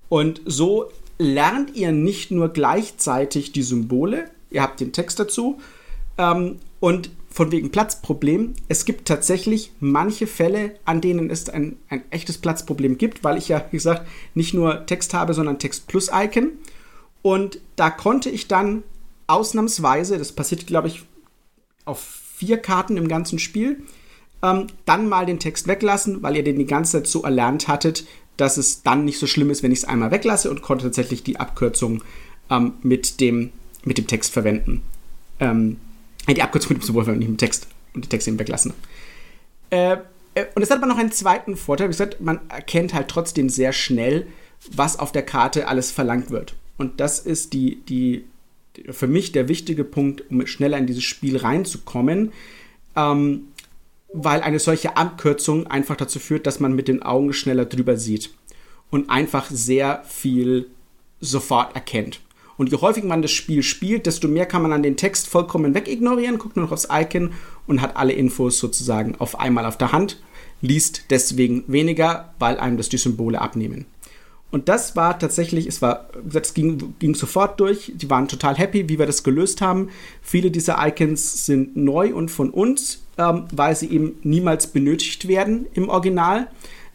Und 0.10 0.42
so 0.46 0.92
lernt 1.18 1.76
ihr 1.76 1.92
nicht 1.92 2.32
nur 2.32 2.50
gleichzeitig 2.50 3.52
die 3.52 3.64
Symbole, 3.64 4.30
ihr 4.52 4.62
habt 4.62 4.80
den 4.80 4.92
Text 4.92 5.20
dazu 5.20 5.60
ähm, 6.18 6.58
und 6.80 7.10
von 7.30 7.52
wegen 7.52 7.70
Platzproblem. 7.70 8.54
Es 8.70 8.86
gibt 8.86 9.08
tatsächlich 9.08 9.72
manche 9.82 10.26
Fälle, 10.26 10.76
an 10.86 11.02
denen 11.02 11.30
es 11.30 11.50
ein, 11.50 11.76
ein 11.90 12.04
echtes 12.10 12.38
Platzproblem 12.38 12.98
gibt, 12.98 13.26
weil 13.26 13.38
ich 13.38 13.50
ja, 13.50 13.66
wie 13.72 13.78
gesagt, 13.78 14.08
nicht 14.36 14.54
nur 14.54 14.86
Text 14.86 15.14
habe, 15.14 15.34
sondern 15.34 15.60
Text 15.60 15.88
plus 15.88 16.10
Icon. 16.14 16.52
Und 17.22 17.60
da 17.76 17.90
konnte 17.90 18.30
ich 18.30 18.48
dann 18.48 18.84
ausnahmsweise, 19.28 20.18
das 20.18 20.32
passiert, 20.32 20.66
glaube 20.68 20.88
ich, 20.88 21.04
auf 21.84 22.00
vier 22.38 22.58
Karten 22.58 22.96
im 22.96 23.08
ganzen 23.08 23.40
Spiel, 23.40 23.84
ähm, 24.44 24.68
dann 24.86 25.10
mal 25.10 25.26
den 25.26 25.40
Text 25.40 25.68
weglassen, 25.68 26.24
weil 26.24 26.36
ihr 26.36 26.44
den 26.44 26.60
die 26.60 26.66
ganze 26.66 26.94
Zeit 26.94 27.08
so 27.08 27.24
erlernt 27.24 27.68
hattet, 27.68 28.06
dass 28.38 28.58
es 28.58 28.84
dann 28.84 29.06
nicht 29.06 29.20
so 29.20 29.28
schlimm 29.28 29.50
ist, 29.50 29.64
wenn 29.64 29.72
ich 29.72 29.80
es 29.80 29.86
einmal 29.86 30.12
weglasse 30.12 30.50
und 30.50 30.62
konnte 30.62 30.86
tatsächlich 30.86 31.24
die 31.24 31.40
Abkürzung 31.40 32.04
ähm, 32.50 32.74
mit, 32.82 33.20
dem, 33.20 33.52
mit 33.84 33.98
dem 33.98 34.08
Text 34.08 34.34
verwenden. 34.34 34.82
Ähm, 35.40 35.78
die 36.28 36.42
Abkürzung 36.42 36.74
mit 36.74 36.82
dem 36.82 36.86
Symbol 36.86 37.04
verwenden, 37.04 37.20
nicht 37.20 37.32
mit 37.32 37.42
dem 37.42 37.46
Text 37.46 37.68
und 37.94 38.06
die 38.06 38.10
Texte 38.10 38.30
eben 38.30 38.40
weglassen. 38.40 38.74
Äh, 39.70 39.98
äh, 40.36 40.46
und 40.54 40.62
es 40.62 40.70
hat 40.70 40.78
aber 40.78 40.88
noch 40.88 40.98
einen 40.98 41.12
zweiten 41.12 41.56
Vorteil. 41.56 41.88
Wie 41.88 41.92
gesagt, 41.92 42.22
man 42.22 42.40
erkennt 42.50 42.94
halt 42.94 43.08
trotzdem 43.08 43.50
sehr 43.50 43.74
schnell, 43.74 44.28
was 44.72 45.00
auf 45.00 45.12
der 45.12 45.24
Karte 45.24 45.68
alles 45.68 45.92
verlangt 45.92 46.30
wird. 46.30 46.56
Und 46.78 47.00
das 47.00 47.20
ist 47.20 47.54
die, 47.54 47.82
die, 47.88 48.26
für 48.90 49.08
mich 49.08 49.32
der 49.32 49.48
wichtige 49.48 49.84
Punkt, 49.84 50.30
um 50.30 50.46
schneller 50.46 50.78
in 50.78 50.88
dieses 50.88 51.04
Spiel 51.04 51.38
reinzukommen. 51.38 52.32
Ähm, 52.96 53.48
weil 54.24 54.42
eine 54.42 54.60
solche 54.60 54.98
Abkürzung 54.98 55.68
einfach 55.68 55.96
dazu 55.96 56.20
führt, 56.20 56.48
dass 56.48 56.60
man 56.60 56.76
mit 56.76 56.88
den 56.88 57.04
Augen 57.04 57.34
schneller 57.34 57.66
drüber 57.66 57.98
sieht 57.98 58.32
und 58.90 59.10
einfach 59.10 59.50
sehr 59.50 60.04
viel 60.08 60.68
sofort 61.20 61.76
erkennt. 61.76 62.22
Und 62.58 62.72
je 62.72 62.78
häufiger 62.78 63.08
man 63.08 63.22
das 63.22 63.32
Spiel 63.32 63.64
spielt, 63.64 64.06
desto 64.06 64.28
mehr 64.28 64.46
kann 64.46 64.62
man 64.62 64.72
an 64.72 64.84
den 64.84 64.96
Text 64.96 65.28
vollkommen 65.28 65.76
wegignorieren, 65.76 66.38
guckt 66.38 66.56
nur 66.56 66.66
noch 66.66 66.72
aufs 66.72 66.88
Icon 66.90 67.34
und 67.68 67.82
hat 67.82 67.98
alle 67.98 68.14
Infos 68.14 68.60
sozusagen 68.60 69.16
auf 69.16 69.40
einmal 69.40 69.66
auf 69.66 69.78
der 69.78 69.92
Hand, 69.92 70.22
liest 70.62 71.06
deswegen 71.10 71.66
weniger, 71.68 72.34
weil 72.40 72.58
einem 72.58 72.78
das 72.78 72.90
die 72.90 72.98
Symbole 72.98 73.42
abnehmen. 73.42 73.86
Und 74.56 74.70
das 74.70 74.96
war 74.96 75.20
tatsächlich, 75.20 75.68
es 75.68 75.82
war, 75.82 76.08
das 76.24 76.54
ging, 76.54 76.94
ging 77.00 77.14
sofort 77.14 77.60
durch. 77.60 77.92
Die 77.94 78.10
waren 78.10 78.30
total 78.30 78.56
happy, 78.56 78.88
wie 78.88 78.98
wir 78.98 79.06
das 79.06 79.22
gelöst 79.22 79.60
haben. 79.60 79.90
Viele 80.22 80.50
dieser 80.50 80.78
Icons 80.80 81.46
sind 81.46 81.76
neu 81.76 82.16
und 82.16 82.32
von 82.32 82.52
uns, 82.52 83.04
ähm, 83.18 83.48
weil 83.52 83.76
sie 83.76 83.90
eben 83.90 84.14
niemals 84.24 84.68
benötigt 84.68 85.28
werden 85.28 85.66
im 85.74 85.90
Original. 85.90 86.48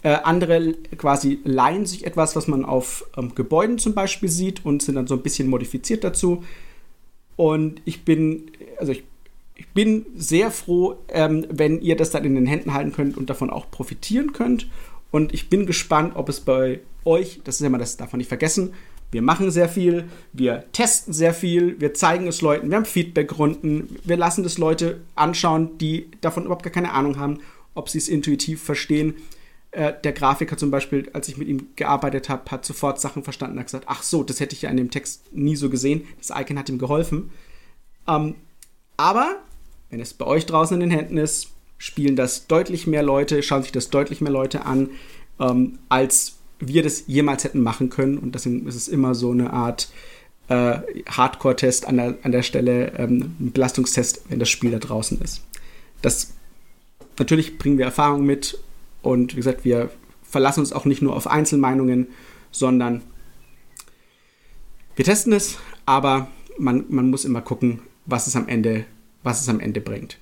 Äh, 0.02 0.14
andere 0.25 0.73
quasi 0.97 1.40
leihen 1.45 1.85
sich 1.85 2.07
etwas, 2.07 2.35
was 2.35 2.49
man 2.49 2.64
auf 2.64 3.05
ähm, 3.19 3.35
Gebäuden 3.35 3.76
zum 3.76 3.93
Beispiel 3.93 4.31
sieht 4.31 4.64
und 4.64 4.81
sind 4.81 4.95
dann 4.95 5.07
so 5.07 5.14
ein 5.14 5.23
bisschen 5.23 5.47
modifiziert 5.50 6.02
dazu. 6.02 6.43
Und 7.37 7.83
ich 7.85 8.07
bin, 8.07 8.52
also 8.79 8.93
ich, 8.93 9.05
ich 9.55 9.69
bin 9.69 10.07
sehr 10.17 10.50
froh, 10.50 10.97
ähm, 11.09 11.47
wenn 11.50 11.83
ihr 11.83 11.99
das 11.99 12.11
dann 12.11 12.25
in 12.25 12.37
den 12.37 12.47
Händen 12.47 12.73
halten 12.73 12.93
könnt 12.93 13.19
und 13.19 13.29
davon 13.29 13.50
auch 13.50 13.71
profitieren 13.71 14.33
könnt. 14.33 14.67
Und 15.11 15.35
ich 15.35 15.49
bin 15.49 15.67
gespannt, 15.67 16.14
ob 16.17 16.29
es 16.29 16.40
bei 16.40 16.81
euch, 17.05 17.40
das 17.45 17.57
ist 17.57 17.61
ja 17.61 17.67
immer 17.67 17.79
das, 17.79 17.97
darf 17.97 18.12
man 18.12 18.19
nicht 18.19 18.29
vergessen, 18.29 18.75
wir 19.12 19.23
machen 19.23 19.50
sehr 19.50 19.69
viel, 19.69 20.09
wir 20.33 20.64
testen 20.73 21.12
sehr 21.12 21.35
viel, 21.35 21.81
wir 21.81 21.95
zeigen 21.95 22.29
es 22.29 22.43
Leuten, 22.43 22.71
wir 22.71 22.76
haben 22.76 22.85
Feedbackrunden, 22.85 23.99
wir 24.05 24.17
lassen 24.17 24.45
das 24.45 24.57
Leute 24.57 25.00
anschauen, 25.17 25.79
die 25.79 26.11
davon 26.21 26.45
überhaupt 26.45 26.62
gar 26.62 26.73
keine 26.73 26.93
Ahnung 26.93 27.19
haben, 27.19 27.40
ob 27.75 27.88
sie 27.88 27.99
es 27.99 28.09
intuitiv 28.09 28.62
verstehen. 28.62 29.14
Äh, 29.73 29.95
der 30.05 30.12
Grafiker 30.12 30.57
zum 30.57 30.71
Beispiel, 30.71 31.11
als 31.12 31.29
ich 31.29 31.37
mit 31.37 31.49
ihm 31.49 31.69
gearbeitet 31.75 32.29
habe, 32.29 32.50
hat 32.50 32.64
sofort 32.64 33.00
Sachen 33.00 33.25
verstanden 33.25 33.55
und 33.55 33.61
hat 33.61 33.67
gesagt, 33.67 33.87
ach 33.88 34.02
so, 34.02 34.23
das 34.23 34.38
hätte 34.38 34.55
ich 34.55 34.62
ja 34.62 34.71
in 34.71 34.76
dem 34.76 34.90
Text 34.90 35.33
nie 35.33 35.57
so 35.57 35.71
gesehen. 35.71 36.07
Das 36.19 36.31
Icon 36.31 36.59
hat 36.59 36.69
ihm 36.69 36.79
geholfen. 36.79 37.31
Ähm, 38.07 38.37
aber 38.97 39.37
wenn 39.90 40.00
es 40.00 40.14
bei 40.14 40.26
euch 40.26 40.47
draußen 40.47 40.75
in 40.75 40.88
den 40.88 40.97
Händen 40.97 41.17
ist, 41.17 41.50
spielen 41.81 42.15
das 42.15 42.47
deutlich 42.47 42.87
mehr 42.87 43.03
Leute, 43.03 43.43
schauen 43.43 43.63
sich 43.63 43.73
das 43.73 43.89
deutlich 43.89 44.21
mehr 44.21 44.31
Leute 44.31 44.67
an, 44.67 44.91
ähm, 45.41 45.79
als 45.89 46.37
wir 46.59 46.83
das 46.83 47.05
jemals 47.07 47.43
hätten 47.43 47.63
machen 47.63 47.89
können. 47.89 48.19
Und 48.19 48.35
deswegen 48.35 48.67
ist 48.67 48.75
es 48.75 48.87
immer 48.87 49.15
so 49.15 49.31
eine 49.31 49.55
Art 49.55 49.91
äh, 50.49 50.79
Hardcore-Test 51.09 51.89
an 51.89 51.97
der, 51.97 52.19
an 52.23 52.33
der 52.33 52.43
Stelle, 52.43 52.93
ähm, 52.99 53.35
ein 53.41 53.53
Belastungstest, 53.53 54.25
wenn 54.29 54.39
das 54.39 54.51
Spiel 54.51 54.73
da 54.73 54.79
draußen 54.79 55.23
ist. 55.23 55.43
Das 56.03 56.35
natürlich 57.19 57.57
bringen 57.57 57.79
wir 57.79 57.87
Erfahrung 57.87 58.27
mit 58.27 58.59
und 59.01 59.33
wie 59.33 59.37
gesagt, 59.37 59.65
wir 59.65 59.91
verlassen 60.23 60.61
uns 60.61 60.75
auch 60.75 60.85
nicht 60.85 61.01
nur 61.01 61.17
auf 61.17 61.27
Einzelmeinungen, 61.27 62.09
sondern 62.51 63.01
wir 64.97 65.07
testen 65.07 65.33
es, 65.33 65.57
aber 65.87 66.29
man, 66.59 66.85
man 66.91 67.09
muss 67.09 67.25
immer 67.25 67.41
gucken, 67.41 67.81
was 68.05 68.27
es 68.27 68.37
am 68.37 68.49
Ende, 68.49 68.85
was 69.23 69.41
es 69.41 69.49
am 69.49 69.61
Ende 69.61 69.81
bringt. 69.81 70.19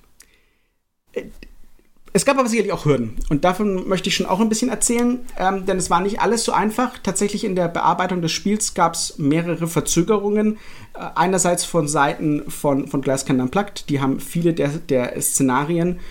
Es 2.19 2.25
gab 2.25 2.37
aber 2.37 2.49
sicherlich 2.49 2.73
auch 2.73 2.83
Hürden 2.83 3.15
und 3.29 3.45
davon 3.45 3.87
möchte 3.87 4.09
ich 4.09 4.15
schon 4.15 4.25
auch 4.25 4.41
ein 4.41 4.49
bisschen 4.49 4.67
erzählen, 4.67 5.19
ähm, 5.37 5.65
denn 5.65 5.77
es 5.77 5.89
war 5.89 6.01
nicht 6.01 6.19
alles 6.19 6.43
so 6.43 6.51
einfach. 6.51 6.97
Tatsächlich 7.01 7.45
in 7.45 7.55
der 7.55 7.69
Bearbeitung 7.69 8.21
des 8.21 8.33
Spiels 8.33 8.73
gab 8.73 8.95
es 8.95 9.17
mehrere 9.17 9.67
Verzögerungen. 9.67 10.57
Äh, 10.95 10.99
einerseits 11.15 11.63
von 11.63 11.87
Seiten 11.87 12.43
von, 12.51 12.89
von 12.89 13.01
Glasscan 13.01 13.39
Unplugged, 13.39 13.89
die 13.89 14.01
haben 14.01 14.19
viele 14.19 14.53
der, 14.53 14.67
der 14.67 15.21
Szenarien 15.21 16.01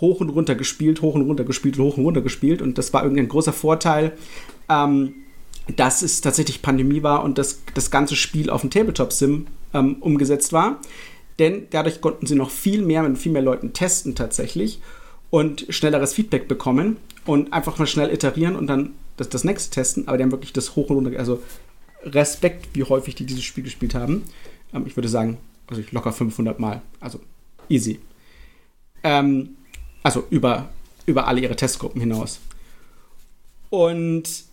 hoch 0.00 0.20
und 0.20 0.28
runter 0.28 0.54
gespielt, 0.54 1.02
hoch 1.02 1.16
und 1.16 1.22
runter 1.22 1.42
gespielt, 1.42 1.76
hoch 1.76 1.96
und 1.96 2.04
runter 2.04 2.20
gespielt. 2.20 2.62
Und 2.62 2.78
das 2.78 2.92
war 2.92 3.02
irgendwie 3.02 3.22
ein 3.22 3.28
großer 3.28 3.52
Vorteil, 3.52 4.12
ähm, 4.68 5.12
dass 5.74 6.02
es 6.02 6.20
tatsächlich 6.20 6.62
Pandemie 6.62 7.02
war 7.02 7.24
und 7.24 7.36
das, 7.36 7.62
das 7.74 7.90
ganze 7.90 8.14
Spiel 8.14 8.48
auf 8.48 8.60
dem 8.60 8.70
Tabletop-Sim 8.70 9.48
ähm, 9.74 9.96
umgesetzt 9.98 10.52
war. 10.52 10.80
Denn 11.40 11.66
dadurch 11.70 12.00
konnten 12.00 12.28
sie 12.28 12.36
noch 12.36 12.50
viel 12.50 12.80
mehr 12.80 13.02
mit 13.02 13.18
viel 13.18 13.32
mehr 13.32 13.42
Leuten 13.42 13.72
testen 13.72 14.14
tatsächlich 14.14 14.80
und 15.30 15.66
schnelleres 15.68 16.14
Feedback 16.14 16.48
bekommen 16.48 16.96
und 17.24 17.52
einfach 17.52 17.78
mal 17.78 17.86
schnell 17.86 18.12
iterieren 18.12 18.56
und 18.56 18.66
dann 18.66 18.94
das, 19.16 19.28
das 19.28 19.44
nächste 19.44 19.70
testen. 19.70 20.08
Aber 20.08 20.16
die 20.16 20.24
haben 20.24 20.32
wirklich 20.32 20.52
das 20.52 20.76
hoch 20.76 20.90
und 20.90 21.06
runter, 21.06 21.18
also 21.18 21.42
Respekt, 22.02 22.68
wie 22.74 22.84
häufig 22.84 23.14
die 23.14 23.26
dieses 23.26 23.44
Spiel 23.44 23.64
gespielt 23.64 23.94
haben. 23.94 24.24
Ähm, 24.72 24.84
ich 24.86 24.96
würde 24.96 25.08
sagen, 25.08 25.38
also 25.66 25.82
locker 25.90 26.12
500 26.12 26.58
Mal. 26.58 26.82
Also 27.00 27.20
easy. 27.68 27.98
Ähm, 29.02 29.56
also 30.02 30.24
über, 30.30 30.68
über 31.06 31.26
alle 31.26 31.40
ihre 31.40 31.56
Testgruppen 31.56 32.00
hinaus. 32.00 32.40
Und 33.70 34.44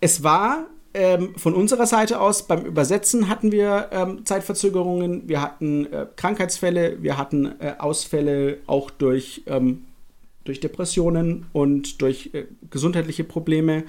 es 0.00 0.22
war 0.22 0.66
ähm, 0.94 1.34
von 1.36 1.54
unserer 1.54 1.86
Seite 1.86 2.20
aus, 2.20 2.46
beim 2.46 2.64
Übersetzen 2.64 3.28
hatten 3.28 3.52
wir 3.52 3.88
ähm, 3.92 4.24
Zeitverzögerungen, 4.24 5.28
wir 5.28 5.42
hatten 5.42 5.86
äh, 5.92 6.06
Krankheitsfälle, 6.16 7.02
wir 7.02 7.18
hatten 7.18 7.46
äh, 7.60 7.74
Ausfälle 7.78 8.58
auch 8.66 8.90
durch, 8.90 9.42
ähm, 9.46 9.84
durch 10.48 10.60
Depressionen 10.60 11.46
und 11.52 12.02
durch 12.02 12.30
äh, 12.32 12.46
gesundheitliche 12.70 13.24
Probleme. 13.24 13.84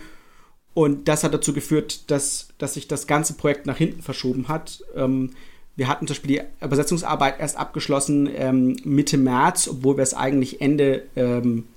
Und 0.73 1.07
das 1.07 1.23
hat 1.23 1.33
dazu 1.33 1.53
geführt, 1.53 2.11
dass, 2.11 2.49
dass 2.57 2.75
sich 2.75 2.87
das 2.87 3.07
ganze 3.07 3.33
Projekt 3.33 3.65
nach 3.65 3.77
hinten 3.77 4.01
verschoben 4.01 4.47
hat. 4.47 4.83
Ähm, 4.95 5.31
wir 5.75 5.87
hatten 5.87 6.07
zum 6.07 6.13
Beispiel 6.13 6.37
die 6.37 6.65
Übersetzungsarbeit 6.65 7.39
erst 7.39 7.57
abgeschlossen 7.57 8.29
ähm, 8.35 8.75
Mitte 8.83 9.17
März, 9.17 9.69
obwohl 9.69 9.97
wir 9.97 10.03
es 10.03 10.13
eigentlich 10.13 10.61
Ende, 10.61 11.03
ähm, 11.15 11.67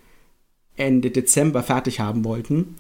Ende 0.77 1.11
Dezember 1.11 1.63
fertig 1.63 2.01
haben 2.01 2.25
wollten. 2.25 2.77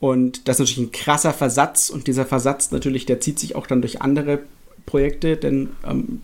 Und 0.00 0.48
das 0.48 0.56
ist 0.56 0.60
natürlich 0.60 0.88
ein 0.88 0.92
krasser 0.92 1.32
Versatz 1.32 1.88
und 1.88 2.06
dieser 2.06 2.26
Versatz 2.26 2.70
natürlich, 2.70 3.06
der 3.06 3.20
zieht 3.20 3.38
sich 3.38 3.54
auch 3.54 3.66
dann 3.66 3.80
durch 3.80 4.02
andere 4.02 4.40
Projekte, 4.84 5.36
denn 5.36 5.70
ähm, 5.86 6.20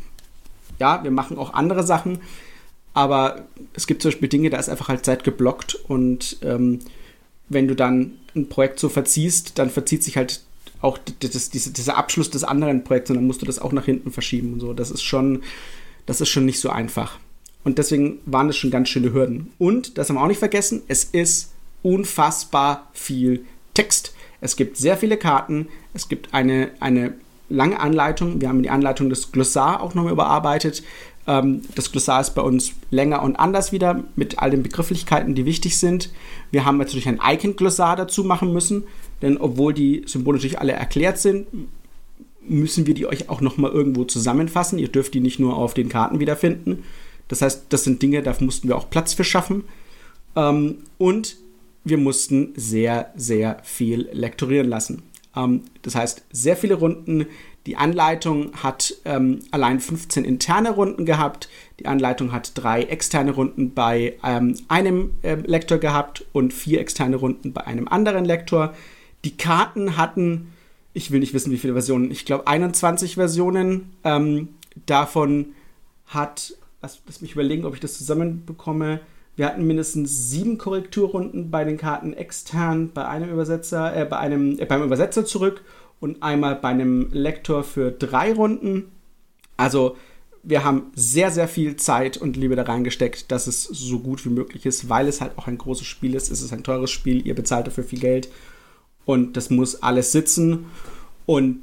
ja, 0.79 1.03
wir 1.05 1.11
machen 1.11 1.39
auch 1.39 1.55
andere 1.55 1.85
Sachen, 1.85 2.19
aber 2.95 3.47
es 3.75 3.87
gibt 3.87 4.03
zum 4.03 4.11
Beispiel 4.11 4.29
Dinge, 4.29 4.51
da 4.51 4.59
ist 4.59 4.69
einfach 4.69 4.89
halt 4.89 5.05
Zeit 5.05 5.25
geblockt 5.25 5.75
und 5.75 6.39
ähm, 6.43 6.81
wenn 7.49 7.69
du 7.69 7.75
dann 7.75 8.13
ein 8.35 8.49
Projekt 8.49 8.79
so 8.79 8.89
verziehst, 8.89 9.59
dann 9.59 9.71
verzieht 9.71 10.03
sich 10.03 10.17
halt 10.17 10.43
auch 10.81 10.99
das, 11.21 11.51
diese, 11.51 11.73
dieser 11.73 11.97
Abschluss 11.97 12.31
des 12.31 12.45
anderen 12.45 12.85
Projekts 12.85 13.11
und 13.11 13.17
dann 13.17 13.27
musst 13.27 13.41
du 13.41 13.47
das 13.47 13.61
auch 13.61 13.73
nach 13.73 13.85
hinten 13.85 14.11
verschieben 14.11 14.55
und 14.55 14.61
so. 14.61 14.73
Das 14.73 14.91
ist 14.91 15.03
schon, 15.03 15.43
das 16.07 16.21
ist 16.21 16.29
schon 16.29 16.45
nicht 16.45 16.61
so 16.61 16.71
einfach. 16.71 17.19
Und 17.65 17.79
deswegen 17.79 18.19
waren 18.27 18.49
es 18.49 18.57
schon 18.57 18.73
ganz 18.73 18.89
schöne 18.89 19.13
Hürden. 19.13 19.53
Und, 19.59 19.97
das 19.97 20.09
haben 20.09 20.17
wir 20.17 20.23
auch 20.23 20.29
nicht 20.29 20.39
vergessen, 20.39 20.83
es 20.89 21.05
ist 21.05 21.53
unfassbar 21.83 22.89
viel 22.93 23.45
Text. 23.75 24.15
Es 24.41 24.57
gibt 24.57 24.77
sehr 24.77 24.97
viele 24.97 25.17
Karten, 25.17 25.69
es 25.95 26.09
gibt 26.09 26.35
eine, 26.35 26.71
eine 26.81 27.15
lange 27.49 27.79
Anleitung. 27.79 28.41
Wir 28.41 28.49
haben 28.49 28.63
die 28.63 28.71
Anleitung 28.71 29.09
des 29.09 29.31
Glossar 29.31 29.81
auch 29.81 29.95
nochmal 29.95 30.13
überarbeitet. 30.13 30.83
Ähm, 31.27 31.63
das 31.75 31.93
Glossar 31.93 32.21
ist 32.21 32.35
bei 32.35 32.43
uns 32.43 32.73
länger 32.91 33.23
und 33.23 33.37
anders 33.37 33.73
wieder 33.73 34.03
mit 34.17 34.39
all 34.39 34.51
den 34.51 34.63
Begrifflichkeiten, 34.63 35.35
die 35.35 35.47
wichtig 35.47 35.79
sind. 35.79 36.11
Wir 36.51 36.65
haben 36.65 36.79
natürlich 36.79 37.09
ein 37.09 37.21
Icon-Glossar 37.23 37.97
dazu 37.97 38.25
machen 38.25 38.53
müssen. 38.53 38.85
Denn 39.23 39.37
obwohl 39.37 39.73
die 39.73 40.03
Symbole 40.07 40.37
natürlich 40.37 40.59
alle 40.59 40.73
erklärt 40.73 41.19
sind, 41.19 41.47
müssen 42.47 42.87
wir 42.87 42.95
die 42.95 43.07
euch 43.07 43.29
auch 43.29 43.41
nochmal 43.41 43.71
irgendwo 43.71 44.05
zusammenfassen. 44.05 44.79
Ihr 44.79 44.89
dürft 44.89 45.15
die 45.15 45.21
nicht 45.21 45.39
nur 45.39 45.57
auf 45.57 45.75
den 45.75 45.89
Karten 45.89 46.19
wiederfinden. 46.19 46.83
Das 47.29 47.41
heißt, 47.41 47.67
das 47.69 47.85
sind 47.85 48.03
Dinge, 48.03 48.23
da 48.23 48.35
mussten 48.41 48.69
wir 48.69 48.77
auch 48.77 48.91
Platz 48.91 49.15
für 49.15 49.25
schaffen. 49.25 49.65
Ähm, 50.35 50.79
und 50.99 51.37
wir 51.85 51.99
mussten 51.99 52.53
sehr, 52.57 53.13
sehr 53.17 53.61
viel 53.63 54.09
lektorieren 54.13 54.69
lassen. 54.69 55.03
Ähm, 55.37 55.63
das 55.83 55.95
heißt, 55.95 56.25
sehr 56.33 56.57
viele 56.57 56.75
Runden. 56.75 57.27
Die 57.67 57.77
Anleitung 57.77 58.53
hat 58.61 58.95
ähm, 59.05 59.41
allein 59.53 59.79
15 59.79 60.25
interne 60.25 60.71
Runden 60.71 61.07
gehabt. 61.07 61.49
Die 61.79 61.87
Anleitung 61.87 62.33
hat 62.33 62.53
drei 62.55 62.83
externe 62.83 63.31
Runden 63.31 63.73
bei 63.73 64.17
ähm, 64.25 64.57
einem 64.69 65.13
äh, 65.23 65.37
Lektor 65.37 65.79
gehabt 65.79 66.25
und 66.33 66.53
vier 66.53 66.81
externe 66.81 67.17
Runden 67.17 67.53
bei 67.53 67.65
einem 67.65 67.87
anderen 67.87 68.25
Lektor. 68.25 68.75
Die 69.25 69.37
Karten 69.37 69.97
hatten, 69.97 70.53
ich 70.93 71.13
will 71.13 71.21
nicht 71.21 71.35
wissen, 71.35 71.53
wie 71.53 71.59
viele 71.59 71.75
Versionen, 71.75 72.11
ich 72.11 72.25
glaube 72.25 72.49
21 72.49 73.15
Versionen. 73.15 73.93
Ähm, 74.03 74.49
davon 74.87 75.55
hat, 76.07 76.55
lass, 76.81 77.01
lass, 77.07 77.21
mich 77.21 77.33
überlegen, 77.33 77.65
ob 77.65 77.75
ich 77.75 77.81
das 77.81 77.97
zusammenbekomme, 77.97 79.01
Wir 79.35 79.47
hatten 79.47 79.67
mindestens 79.67 80.31
sieben 80.31 80.59
Korrekturrunden 80.59 81.51
bei 81.51 81.65
den 81.65 81.79
Karten 81.79 82.13
extern 82.13 82.91
bei 82.93 83.07
einem 83.07 83.31
Übersetzer, 83.31 83.97
äh, 83.97 84.05
bei 84.05 84.19
einem, 84.19 84.59
äh, 84.59 84.67
beim 84.67 84.83
Übersetzer 84.83 85.25
zurück 85.25 85.63
und 86.03 86.21
einmal 86.21 86.57
bei 86.57 86.69
einem 86.69 87.09
Lektor 87.13 87.63
für 87.63 87.93
drei 87.93 88.33
Runden. 88.33 88.91
Also 89.57 89.97
wir 90.43 90.65
haben 90.65 90.91
sehr, 90.97 91.31
sehr 91.31 91.47
viel 91.47 91.77
Zeit 91.77 92.17
und 92.17 92.37
Liebe 92.37 92.57
da 92.57 92.65
reingesteckt, 92.65 93.31
dass 93.31 93.47
es 93.47 93.63
so 93.63 94.01
gut 94.01 94.25
wie 94.25 94.31
möglich 94.31 94.67
ist, 94.67 94.89
weil 94.89 95.07
es 95.07 95.21
halt 95.21 95.39
auch 95.39 95.47
ein 95.47 95.59
großes 95.59 95.87
Spiel 95.87 96.17
ist. 96.17 96.33
Es 96.33 96.43
ist 96.43 96.53
ein 96.53 96.65
teures 96.65 96.91
Spiel, 96.91 97.25
ihr 97.25 97.37
bezahlt 97.37 97.69
dafür 97.69 97.85
viel 97.85 98.01
Geld 98.01 98.29
und 99.05 99.37
das 99.37 99.51
muss 99.51 99.81
alles 99.81 100.11
sitzen. 100.11 100.67
Und 101.25 101.61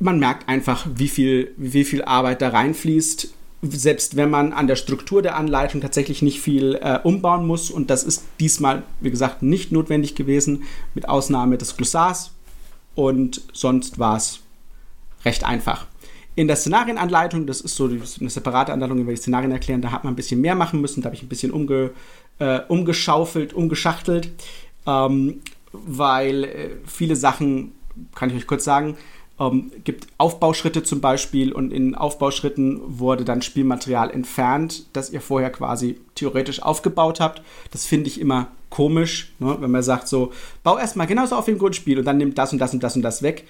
man 0.00 0.18
merkt 0.18 0.48
einfach, 0.48 0.86
wie 0.94 1.08
viel, 1.08 1.52
wie 1.58 1.84
viel 1.84 2.02
Arbeit 2.02 2.40
da 2.40 2.48
reinfließt, 2.48 3.34
selbst 3.60 4.16
wenn 4.16 4.30
man 4.30 4.54
an 4.54 4.66
der 4.66 4.76
Struktur 4.76 5.20
der 5.20 5.36
Anleitung 5.36 5.82
tatsächlich 5.82 6.22
nicht 6.22 6.40
viel 6.40 6.78
äh, 6.80 7.00
umbauen 7.04 7.46
muss. 7.46 7.70
Und 7.70 7.90
das 7.90 8.02
ist 8.02 8.24
diesmal, 8.40 8.84
wie 9.02 9.10
gesagt, 9.10 9.42
nicht 9.42 9.72
notwendig 9.72 10.14
gewesen, 10.14 10.62
mit 10.94 11.06
Ausnahme 11.06 11.58
des 11.58 11.76
Glossars. 11.76 12.30
Und 12.96 13.42
sonst 13.52 14.00
war 14.00 14.16
es 14.16 14.40
recht 15.24 15.44
einfach. 15.44 15.86
In 16.34 16.48
der 16.48 16.56
Szenarienanleitung, 16.56 17.46
das 17.46 17.60
ist 17.60 17.76
so 17.76 17.84
eine 17.86 18.30
separate 18.30 18.72
Anleitung, 18.72 18.98
über 18.98 19.12
die 19.12 19.16
Szenarien 19.16 19.52
erklären, 19.52 19.80
da 19.80 19.92
hat 19.92 20.02
man 20.02 20.14
ein 20.14 20.16
bisschen 20.16 20.40
mehr 20.40 20.54
machen 20.54 20.80
müssen. 20.80 21.02
Da 21.02 21.06
habe 21.06 21.16
ich 21.16 21.22
ein 21.22 21.28
bisschen 21.28 21.52
umge, 21.52 21.92
äh, 22.38 22.60
umgeschaufelt, 22.68 23.54
umgeschachtelt, 23.54 24.30
ähm, 24.86 25.40
weil 25.72 26.44
äh, 26.44 26.70
viele 26.86 27.16
Sachen, 27.16 27.72
kann 28.14 28.30
ich 28.30 28.36
euch 28.36 28.46
kurz 28.46 28.64
sagen, 28.64 28.96
ähm, 29.38 29.70
gibt 29.84 30.06
Aufbauschritte 30.18 30.82
zum 30.82 31.00
Beispiel 31.00 31.52
und 31.52 31.72
in 31.72 31.94
Aufbauschritten 31.94 32.80
wurde 32.98 33.24
dann 33.24 33.42
Spielmaterial 33.42 34.10
entfernt, 34.10 34.86
das 34.94 35.10
ihr 35.10 35.20
vorher 35.20 35.50
quasi 35.50 36.00
theoretisch 36.14 36.62
aufgebaut 36.62 37.20
habt. 37.20 37.42
Das 37.70 37.84
finde 37.84 38.08
ich 38.08 38.20
immer 38.20 38.48
komisch, 38.70 39.32
ne? 39.38 39.56
wenn 39.60 39.70
man 39.70 39.82
sagt 39.82 40.08
so, 40.08 40.32
bau 40.62 40.78
erstmal 40.78 41.06
genauso 41.06 41.36
auf 41.36 41.44
dem 41.44 41.58
Grundspiel 41.58 41.98
und 41.98 42.04
dann 42.04 42.18
nimmt 42.18 42.38
das 42.38 42.52
und 42.52 42.58
das 42.58 42.74
und 42.74 42.82
das 42.82 42.96
und 42.96 43.02
das 43.02 43.22
weg. 43.22 43.44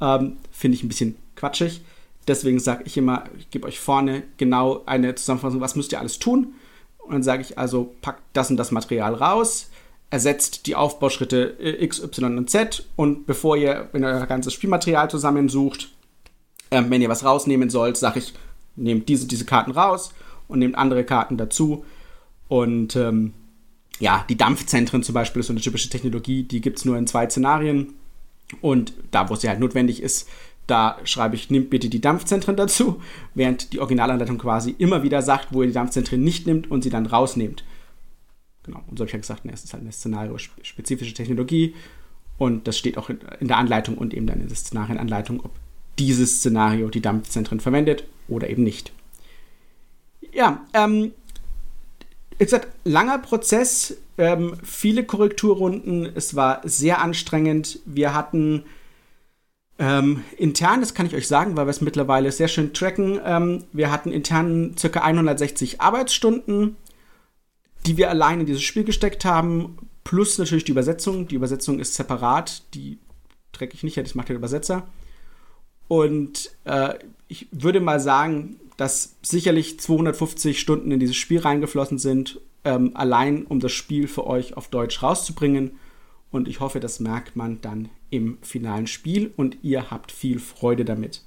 Ähm, 0.00 0.36
finde 0.50 0.76
ich 0.76 0.82
ein 0.82 0.88
bisschen 0.88 1.16
quatschig. 1.36 1.82
Deswegen 2.26 2.60
sage 2.60 2.84
ich 2.86 2.96
immer, 2.96 3.24
ich 3.38 3.50
gebe 3.50 3.66
euch 3.66 3.80
vorne 3.80 4.22
genau 4.36 4.82
eine 4.86 5.14
Zusammenfassung, 5.14 5.60
was 5.60 5.76
müsst 5.76 5.92
ihr 5.92 6.00
alles 6.00 6.18
tun. 6.18 6.54
Und 6.98 7.12
dann 7.12 7.22
sage 7.22 7.42
ich 7.42 7.56
also, 7.56 7.94
packt 8.02 8.22
das 8.34 8.50
und 8.50 8.58
das 8.58 8.70
Material 8.70 9.14
raus, 9.14 9.70
ersetzt 10.10 10.66
die 10.66 10.76
Aufbauschritte 10.76 11.56
X, 11.80 12.02
Y 12.02 12.36
und 12.36 12.50
Z 12.50 12.86
und 12.96 13.26
bevor 13.26 13.56
ihr, 13.56 13.88
wenn 13.92 14.02
ihr 14.02 14.08
euer 14.08 14.26
ganzes 14.26 14.52
Spielmaterial 14.52 15.10
zusammensucht, 15.10 15.90
äh, 16.70 16.82
wenn 16.86 17.00
ihr 17.00 17.08
was 17.08 17.24
rausnehmen 17.24 17.70
sollt, 17.70 17.96
sage 17.96 18.18
ich, 18.18 18.34
nehmt 18.76 19.08
diese, 19.08 19.26
diese 19.26 19.46
Karten 19.46 19.70
raus 19.70 20.12
und 20.48 20.58
nehmt 20.58 20.76
andere 20.76 21.04
Karten 21.04 21.36
dazu. 21.38 21.84
Und 22.48 22.94
ähm, 22.96 23.34
ja, 24.00 24.24
die 24.28 24.36
Dampfzentren 24.36 25.02
zum 25.02 25.14
Beispiel 25.14 25.40
ist 25.40 25.46
so 25.46 25.52
eine 25.52 25.60
typische 25.60 25.88
Technologie, 25.88 26.44
die 26.44 26.60
gibt 26.60 26.78
es 26.78 26.84
nur 26.84 26.96
in 26.96 27.06
zwei 27.06 27.28
Szenarien. 27.28 27.94
Und 28.60 28.94
da, 29.10 29.28
wo 29.28 29.34
sie 29.34 29.48
halt 29.48 29.60
notwendig 29.60 30.02
ist, 30.02 30.28
da 30.66 30.98
schreibe 31.04 31.34
ich, 31.34 31.50
nehmt 31.50 31.70
bitte 31.70 31.88
die 31.88 32.00
Dampfzentren 32.00 32.56
dazu, 32.56 33.00
während 33.34 33.72
die 33.72 33.80
Originalanleitung 33.80 34.38
quasi 34.38 34.74
immer 34.78 35.02
wieder 35.02 35.22
sagt, 35.22 35.48
wo 35.52 35.62
ihr 35.62 35.68
die 35.68 35.74
Dampfzentren 35.74 36.22
nicht 36.22 36.46
nimmt 36.46 36.70
und 36.70 36.82
sie 36.82 36.90
dann 36.90 37.06
rausnehmt. 37.06 37.64
Genau, 38.64 38.82
und 38.86 38.98
so 38.98 39.02
habe 39.02 39.08
ich 39.08 39.14
ja 39.14 39.18
gesagt, 39.18 39.44
ne, 39.44 39.52
es 39.52 39.64
ist 39.64 39.72
halt 39.72 39.82
eine 39.82 39.92
szenario-spezifische 39.92 41.14
Technologie 41.14 41.74
und 42.36 42.68
das 42.68 42.76
steht 42.76 42.98
auch 42.98 43.08
in 43.08 43.48
der 43.48 43.56
Anleitung 43.56 43.96
und 43.96 44.12
eben 44.12 44.26
dann 44.26 44.40
in 44.40 44.48
der 44.48 44.56
Szenarienanleitung, 44.56 45.40
ob 45.40 45.52
dieses 45.98 46.36
Szenario 46.36 46.88
die 46.90 47.00
Dampfzentren 47.00 47.60
verwendet 47.60 48.04
oder 48.28 48.48
eben 48.50 48.62
nicht. 48.62 48.92
Ja, 50.32 50.66
ähm, 50.74 51.12
wie 52.38 52.44
gesagt, 52.44 52.68
langer 52.84 53.18
Prozess, 53.18 53.96
ähm, 54.16 54.54
viele 54.62 55.04
Korrekturrunden, 55.04 56.06
es 56.14 56.34
war 56.34 56.60
sehr 56.64 57.00
anstrengend. 57.00 57.80
Wir 57.84 58.14
hatten 58.14 58.64
ähm, 59.78 60.24
intern, 60.36 60.80
das 60.80 60.94
kann 60.94 61.06
ich 61.06 61.14
euch 61.14 61.28
sagen, 61.28 61.56
weil 61.56 61.66
wir 61.66 61.70
es 61.70 61.80
mittlerweile 61.80 62.32
sehr 62.32 62.48
schön 62.48 62.72
tracken, 62.72 63.20
ähm, 63.24 63.64
wir 63.72 63.90
hatten 63.90 64.12
intern 64.12 64.74
ca. 64.76 65.00
160 65.00 65.80
Arbeitsstunden 65.80 66.76
die 67.86 67.96
wir 67.96 68.10
allein 68.10 68.40
in 68.40 68.46
dieses 68.46 68.62
Spiel 68.62 68.84
gesteckt 68.84 69.24
haben, 69.24 69.76
plus 70.04 70.38
natürlich 70.38 70.64
die 70.64 70.72
Übersetzung. 70.72 71.28
Die 71.28 71.34
Übersetzung 71.34 71.78
ist 71.78 71.94
separat, 71.94 72.62
die 72.74 72.98
träge 73.52 73.74
ich 73.74 73.82
nicht, 73.82 73.96
das 73.96 74.14
macht 74.14 74.28
der 74.28 74.36
Übersetzer. 74.36 74.86
Und 75.88 76.50
äh, 76.64 76.94
ich 77.26 77.48
würde 77.50 77.80
mal 77.80 78.00
sagen, 78.00 78.60
dass 78.76 79.16
sicherlich 79.22 79.80
250 79.80 80.60
Stunden 80.60 80.92
in 80.92 81.00
dieses 81.00 81.16
Spiel 81.16 81.40
reingeflossen 81.40 81.98
sind, 81.98 82.40
ähm, 82.64 82.92
allein 82.94 83.44
um 83.44 83.60
das 83.60 83.72
Spiel 83.72 84.06
für 84.06 84.26
euch 84.26 84.56
auf 84.56 84.68
Deutsch 84.68 85.02
rauszubringen. 85.02 85.78
Und 86.30 86.46
ich 86.46 86.60
hoffe, 86.60 86.78
das 86.78 87.00
merkt 87.00 87.36
man 87.36 87.60
dann 87.60 87.88
im 88.10 88.38
finalen 88.42 88.86
Spiel 88.86 89.32
und 89.36 89.58
ihr 89.62 89.90
habt 89.90 90.12
viel 90.12 90.38
Freude 90.38 90.84
damit. 90.84 91.22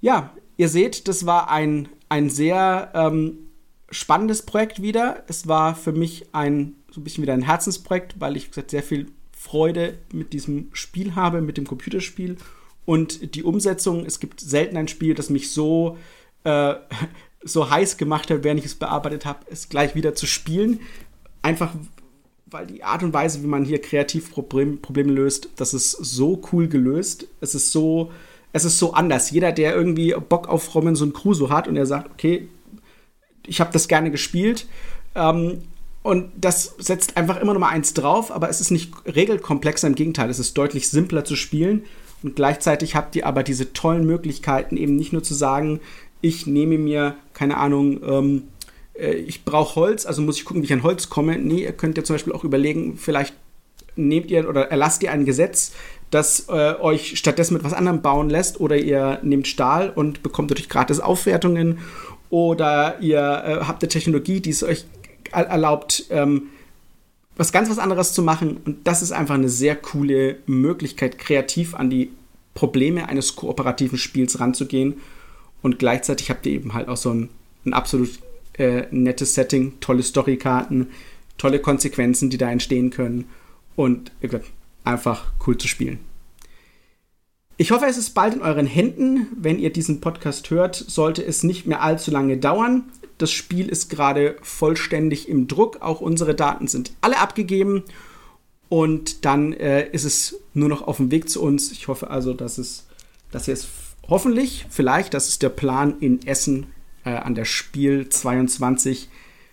Ja, 0.00 0.34
ihr 0.56 0.68
seht, 0.68 1.08
das 1.08 1.26
war 1.26 1.50
ein, 1.50 1.88
ein 2.08 2.30
sehr 2.30 2.90
ähm, 2.94 3.50
spannendes 3.90 4.42
Projekt 4.42 4.82
wieder. 4.82 5.24
Es 5.28 5.46
war 5.46 5.74
für 5.74 5.92
mich 5.92 6.26
ein 6.34 6.74
so 6.94 7.00
ein 7.00 7.04
bisschen 7.04 7.22
wieder 7.22 7.32
ein 7.32 7.42
Herzensprojekt, 7.42 8.20
weil 8.20 8.36
ich 8.36 8.48
gesagt, 8.48 8.70
sehr 8.70 8.82
viel 8.82 9.06
Freude 9.32 9.98
mit 10.12 10.32
diesem 10.32 10.70
Spiel 10.72 11.16
habe, 11.16 11.40
mit 11.40 11.56
dem 11.56 11.66
Computerspiel 11.66 12.36
und 12.84 13.34
die 13.34 13.42
Umsetzung. 13.42 14.04
Es 14.06 14.20
gibt 14.20 14.40
selten 14.40 14.76
ein 14.76 14.88
Spiel, 14.88 15.14
das 15.14 15.30
mich 15.30 15.50
so 15.50 15.98
äh, 16.44 16.74
so 17.44 17.68
heiß 17.70 17.98
gemacht 17.98 18.30
hat, 18.30 18.42
während 18.42 18.60
ich 18.60 18.66
es 18.66 18.74
bearbeitet 18.74 19.26
habe, 19.26 19.40
es 19.50 19.68
gleich 19.68 19.94
wieder 19.94 20.14
zu 20.14 20.26
spielen. 20.26 20.80
Einfach 21.42 21.74
weil 22.54 22.66
die 22.68 22.84
Art 22.84 23.02
und 23.02 23.12
Weise, 23.12 23.42
wie 23.42 23.48
man 23.48 23.64
hier 23.64 23.80
kreativ 23.80 24.30
Problem, 24.30 24.80
Probleme 24.80 25.12
löst, 25.12 25.48
das 25.56 25.74
ist 25.74 25.90
so 25.90 26.40
cool 26.52 26.68
gelöst. 26.68 27.26
Es 27.40 27.54
ist 27.54 27.72
so, 27.72 28.12
es 28.52 28.64
ist 28.64 28.78
so 28.78 28.94
anders. 28.94 29.32
Jeder, 29.32 29.50
der 29.50 29.74
irgendwie 29.74 30.14
Bock 30.28 30.48
auf 30.48 30.72
Robinson 30.74 31.12
Crusoe 31.12 31.50
hat 31.50 31.66
und 31.66 31.76
er 31.76 31.84
sagt, 31.84 32.12
okay, 32.12 32.48
ich 33.44 33.60
habe 33.60 33.72
das 33.72 33.88
gerne 33.88 34.12
gespielt. 34.12 34.66
Ähm, 35.16 35.62
und 36.04 36.30
das 36.36 36.76
setzt 36.78 37.16
einfach 37.16 37.40
immer 37.40 37.54
noch 37.54 37.60
mal 37.60 37.70
eins 37.70 37.92
drauf, 37.92 38.30
aber 38.30 38.48
es 38.48 38.60
ist 38.60 38.70
nicht 38.70 38.92
regelkomplexer, 39.06 39.88
im 39.88 39.94
Gegenteil, 39.96 40.30
es 40.30 40.38
ist 40.38 40.56
deutlich 40.56 40.88
simpler 40.88 41.24
zu 41.24 41.34
spielen. 41.34 41.84
Und 42.24 42.36
gleichzeitig 42.36 42.96
habt 42.96 43.14
ihr 43.16 43.26
aber 43.26 43.42
diese 43.42 43.74
tollen 43.74 44.06
Möglichkeiten, 44.06 44.78
eben 44.78 44.96
nicht 44.96 45.12
nur 45.12 45.22
zu 45.22 45.34
sagen, 45.34 45.80
ich 46.22 46.46
nehme 46.46 46.78
mir, 46.78 47.16
keine 47.34 47.58
Ahnung, 47.58 48.00
ähm, 48.02 48.42
äh, 48.94 49.12
ich 49.12 49.44
brauche 49.44 49.76
Holz, 49.76 50.06
also 50.06 50.22
muss 50.22 50.38
ich 50.38 50.46
gucken, 50.46 50.62
wie 50.62 50.66
ich 50.66 50.72
an 50.72 50.82
Holz 50.82 51.10
komme. 51.10 51.38
Nee, 51.38 51.64
ihr 51.64 51.72
könnt 51.72 51.98
ja 51.98 52.02
zum 52.02 52.14
Beispiel 52.14 52.32
auch 52.32 52.42
überlegen, 52.42 52.96
vielleicht 52.96 53.34
nehmt 53.94 54.30
ihr 54.30 54.48
oder 54.48 54.70
erlasst 54.70 55.02
ihr 55.02 55.12
ein 55.12 55.26
Gesetz, 55.26 55.72
das 56.10 56.48
äh, 56.48 56.74
euch 56.80 57.18
stattdessen 57.18 57.54
mit 57.54 57.62
was 57.62 57.74
anderem 57.74 58.00
bauen 58.00 58.30
lässt, 58.30 58.58
oder 58.58 58.78
ihr 58.78 59.18
nehmt 59.22 59.46
Stahl 59.46 59.90
und 59.90 60.22
bekommt 60.22 60.50
dadurch 60.50 60.70
gratis 60.70 61.00
Aufwertungen 61.00 61.80
oder 62.30 63.00
ihr 63.00 63.18
äh, 63.18 63.64
habt 63.66 63.82
eine 63.82 63.90
Technologie, 63.90 64.40
die 64.40 64.50
es 64.50 64.62
euch 64.62 64.86
erlaubt, 65.30 66.06
ähm, 66.08 66.44
was 67.36 67.52
ganz 67.52 67.70
was 67.70 67.78
anderes 67.78 68.12
zu 68.12 68.22
machen. 68.22 68.58
Und 68.64 68.86
das 68.86 69.02
ist 69.02 69.12
einfach 69.12 69.34
eine 69.34 69.48
sehr 69.48 69.76
coole 69.76 70.38
Möglichkeit, 70.46 71.18
kreativ 71.18 71.74
an 71.74 71.90
die 71.90 72.10
Probleme 72.54 73.08
eines 73.08 73.36
kooperativen 73.36 73.98
Spiels 73.98 74.40
ranzugehen. 74.40 74.94
Und 75.62 75.78
gleichzeitig 75.78 76.30
habt 76.30 76.46
ihr 76.46 76.52
eben 76.52 76.74
halt 76.74 76.88
auch 76.88 76.96
so 76.96 77.10
ein, 77.10 77.28
ein 77.64 77.72
absolut 77.72 78.10
äh, 78.54 78.84
nettes 78.90 79.34
Setting, 79.34 79.74
tolle 79.80 80.02
Storykarten, 80.02 80.88
tolle 81.38 81.58
Konsequenzen, 81.58 82.30
die 82.30 82.38
da 82.38 82.50
entstehen 82.50 82.90
können. 82.90 83.26
Und 83.76 84.12
gesagt, 84.20 84.46
einfach 84.84 85.32
cool 85.46 85.58
zu 85.58 85.66
spielen. 85.66 85.98
Ich 87.56 87.70
hoffe, 87.70 87.86
es 87.86 87.96
ist 87.96 88.10
bald 88.10 88.34
in 88.34 88.42
euren 88.42 88.66
Händen. 88.66 89.28
Wenn 89.36 89.58
ihr 89.58 89.72
diesen 89.72 90.00
Podcast 90.00 90.50
hört, 90.50 90.76
sollte 90.76 91.24
es 91.24 91.42
nicht 91.42 91.66
mehr 91.66 91.82
allzu 91.82 92.10
lange 92.10 92.36
dauern. 92.36 92.84
Das 93.18 93.30
Spiel 93.30 93.68
ist 93.68 93.90
gerade 93.90 94.36
vollständig 94.42 95.28
im 95.28 95.46
Druck. 95.46 95.82
Auch 95.82 96.00
unsere 96.00 96.34
Daten 96.34 96.66
sind 96.66 96.92
alle 97.00 97.18
abgegeben. 97.18 97.84
Und 98.68 99.24
dann 99.24 99.52
äh, 99.52 99.88
ist 99.90 100.04
es 100.04 100.40
nur 100.52 100.68
noch 100.68 100.82
auf 100.82 100.96
dem 100.96 101.10
Weg 101.10 101.28
zu 101.28 101.42
uns. 101.42 101.70
Ich 101.70 101.88
hoffe 101.88 102.10
also, 102.10 102.32
dass 102.32 102.58
es, 102.58 102.86
dass 103.30 103.46
ihr 103.46 103.54
es 103.54 103.68
hoffentlich, 104.08 104.66
vielleicht, 104.68 105.14
das 105.14 105.28
ist 105.28 105.42
der 105.42 105.48
Plan 105.48 105.96
in 106.00 106.26
Essen 106.26 106.66
äh, 107.04 107.10
an 107.10 107.34
der 107.34 107.44
Spiel 107.44 108.08
22 108.08 109.08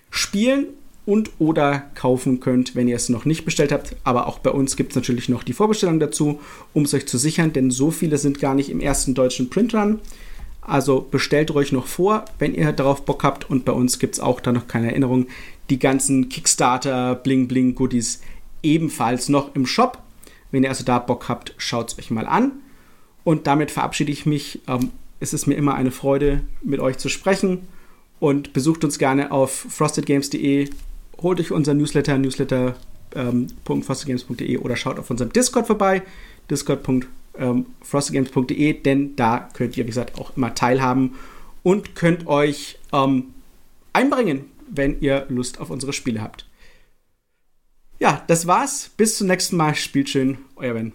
spielen 0.10 0.68
und 1.06 1.32
oder 1.40 1.92
kaufen 1.96 2.40
könnt, 2.40 2.76
wenn 2.76 2.88
ihr 2.88 2.96
es 2.96 3.10
noch 3.10 3.26
nicht 3.26 3.46
bestellt 3.46 3.72
habt. 3.72 3.96
Aber 4.04 4.28
auch 4.28 4.40
bei 4.40 4.52
uns 4.52 4.76
gibt 4.76 4.92
es 4.92 4.96
natürlich 4.96 5.30
noch 5.30 5.44
die 5.44 5.54
Vorbestellung 5.54 6.00
dazu, 6.00 6.40
um 6.74 6.84
es 6.84 6.94
euch 6.94 7.08
zu 7.08 7.18
sichern, 7.18 7.54
denn 7.54 7.72
so 7.72 7.92
viele 7.92 8.18
sind 8.18 8.40
gar 8.40 8.56
nicht 8.56 8.70
im 8.70 8.80
ersten 8.80 9.14
deutschen 9.14 9.50
Printrun. 9.50 10.00
Also 10.62 11.08
bestellt 11.10 11.52
euch 11.52 11.72
noch 11.72 11.88
vor, 11.88 12.26
wenn 12.38 12.54
ihr 12.54 12.72
darauf 12.72 13.04
Bock 13.04 13.24
habt. 13.24 13.50
Und 13.50 13.66
bei 13.66 13.72
uns 13.72 13.98
gibt 14.00 14.16
es 14.16 14.20
auch 14.20 14.40
da 14.40 14.52
noch 14.52 14.68
keine 14.68 14.92
Erinnerung. 14.92 15.28
Die 15.70 15.80
ganzen 15.80 16.30
Kickstarter, 16.30 17.16
Bling 17.16 17.48
Bling 17.48 17.76
Goodies 17.76 18.22
ebenfalls 18.62 19.28
noch 19.28 19.56
im 19.56 19.66
Shop. 19.66 19.98
Wenn 20.52 20.64
ihr 20.64 20.70
also 20.70 20.84
da 20.84 21.00
Bock 21.00 21.30
habt, 21.30 21.56
schaut 21.58 21.92
es 21.92 22.00
euch 22.00 22.12
mal 22.12 22.28
an. 22.28 22.52
Und 23.24 23.48
damit 23.48 23.72
verabschiede 23.72 24.12
ich 24.12 24.26
mich. 24.26 24.60
Ähm, 24.68 24.92
es 25.20 25.34
ist 25.34 25.48
mir 25.48 25.56
immer 25.56 25.76
eine 25.76 25.92
Freude, 25.92 26.42
mit 26.62 26.80
euch 26.80 26.98
zu 26.98 27.10
sprechen. 27.10 27.68
und 28.20 28.54
besucht 28.54 28.84
uns 28.84 29.00
gerne 29.00 29.32
auf 29.32 29.52
frostedgames.de. 29.52 30.70
Holt 31.22 31.40
euch 31.40 31.52
unser 31.52 31.74
Newsletter, 31.74 32.20
newsletter.frostedgames.de 32.20 34.56
ähm, 34.56 34.62
oder 34.62 34.76
schaut 34.76 35.00
auf 35.00 35.10
unserem 35.10 35.34
Discord 35.34 35.66
vorbei, 35.66 36.04
discord.frostedgames.de, 36.50 37.21
ähm, 37.38 37.68
denn 38.86 39.16
da 39.16 39.50
könnt 39.54 39.78
ihr, 39.78 39.84
wie 39.84 39.90
gesagt, 39.90 40.20
auch 40.20 40.36
immer 40.36 40.54
teilhaben 40.56 41.16
und 41.64 41.96
könnt 41.96 42.28
euch 42.28 42.80
ähm, 42.92 43.34
einbringen, 43.94 44.46
wenn 44.70 45.00
ihr 45.02 45.26
Lust 45.30 45.60
auf 45.60 45.70
unsere 45.70 45.94
Spiele 45.94 46.22
habt. 46.22 46.48
Ja, 48.00 48.24
das 48.28 48.48
war's. 48.48 48.90
Bis 48.98 49.18
zum 49.18 49.28
nächsten 49.28 49.58
Mal. 49.58 49.76
Spielt 49.76 50.10
schön. 50.10 50.40
Euer 50.56 50.74
Ben. 50.74 50.94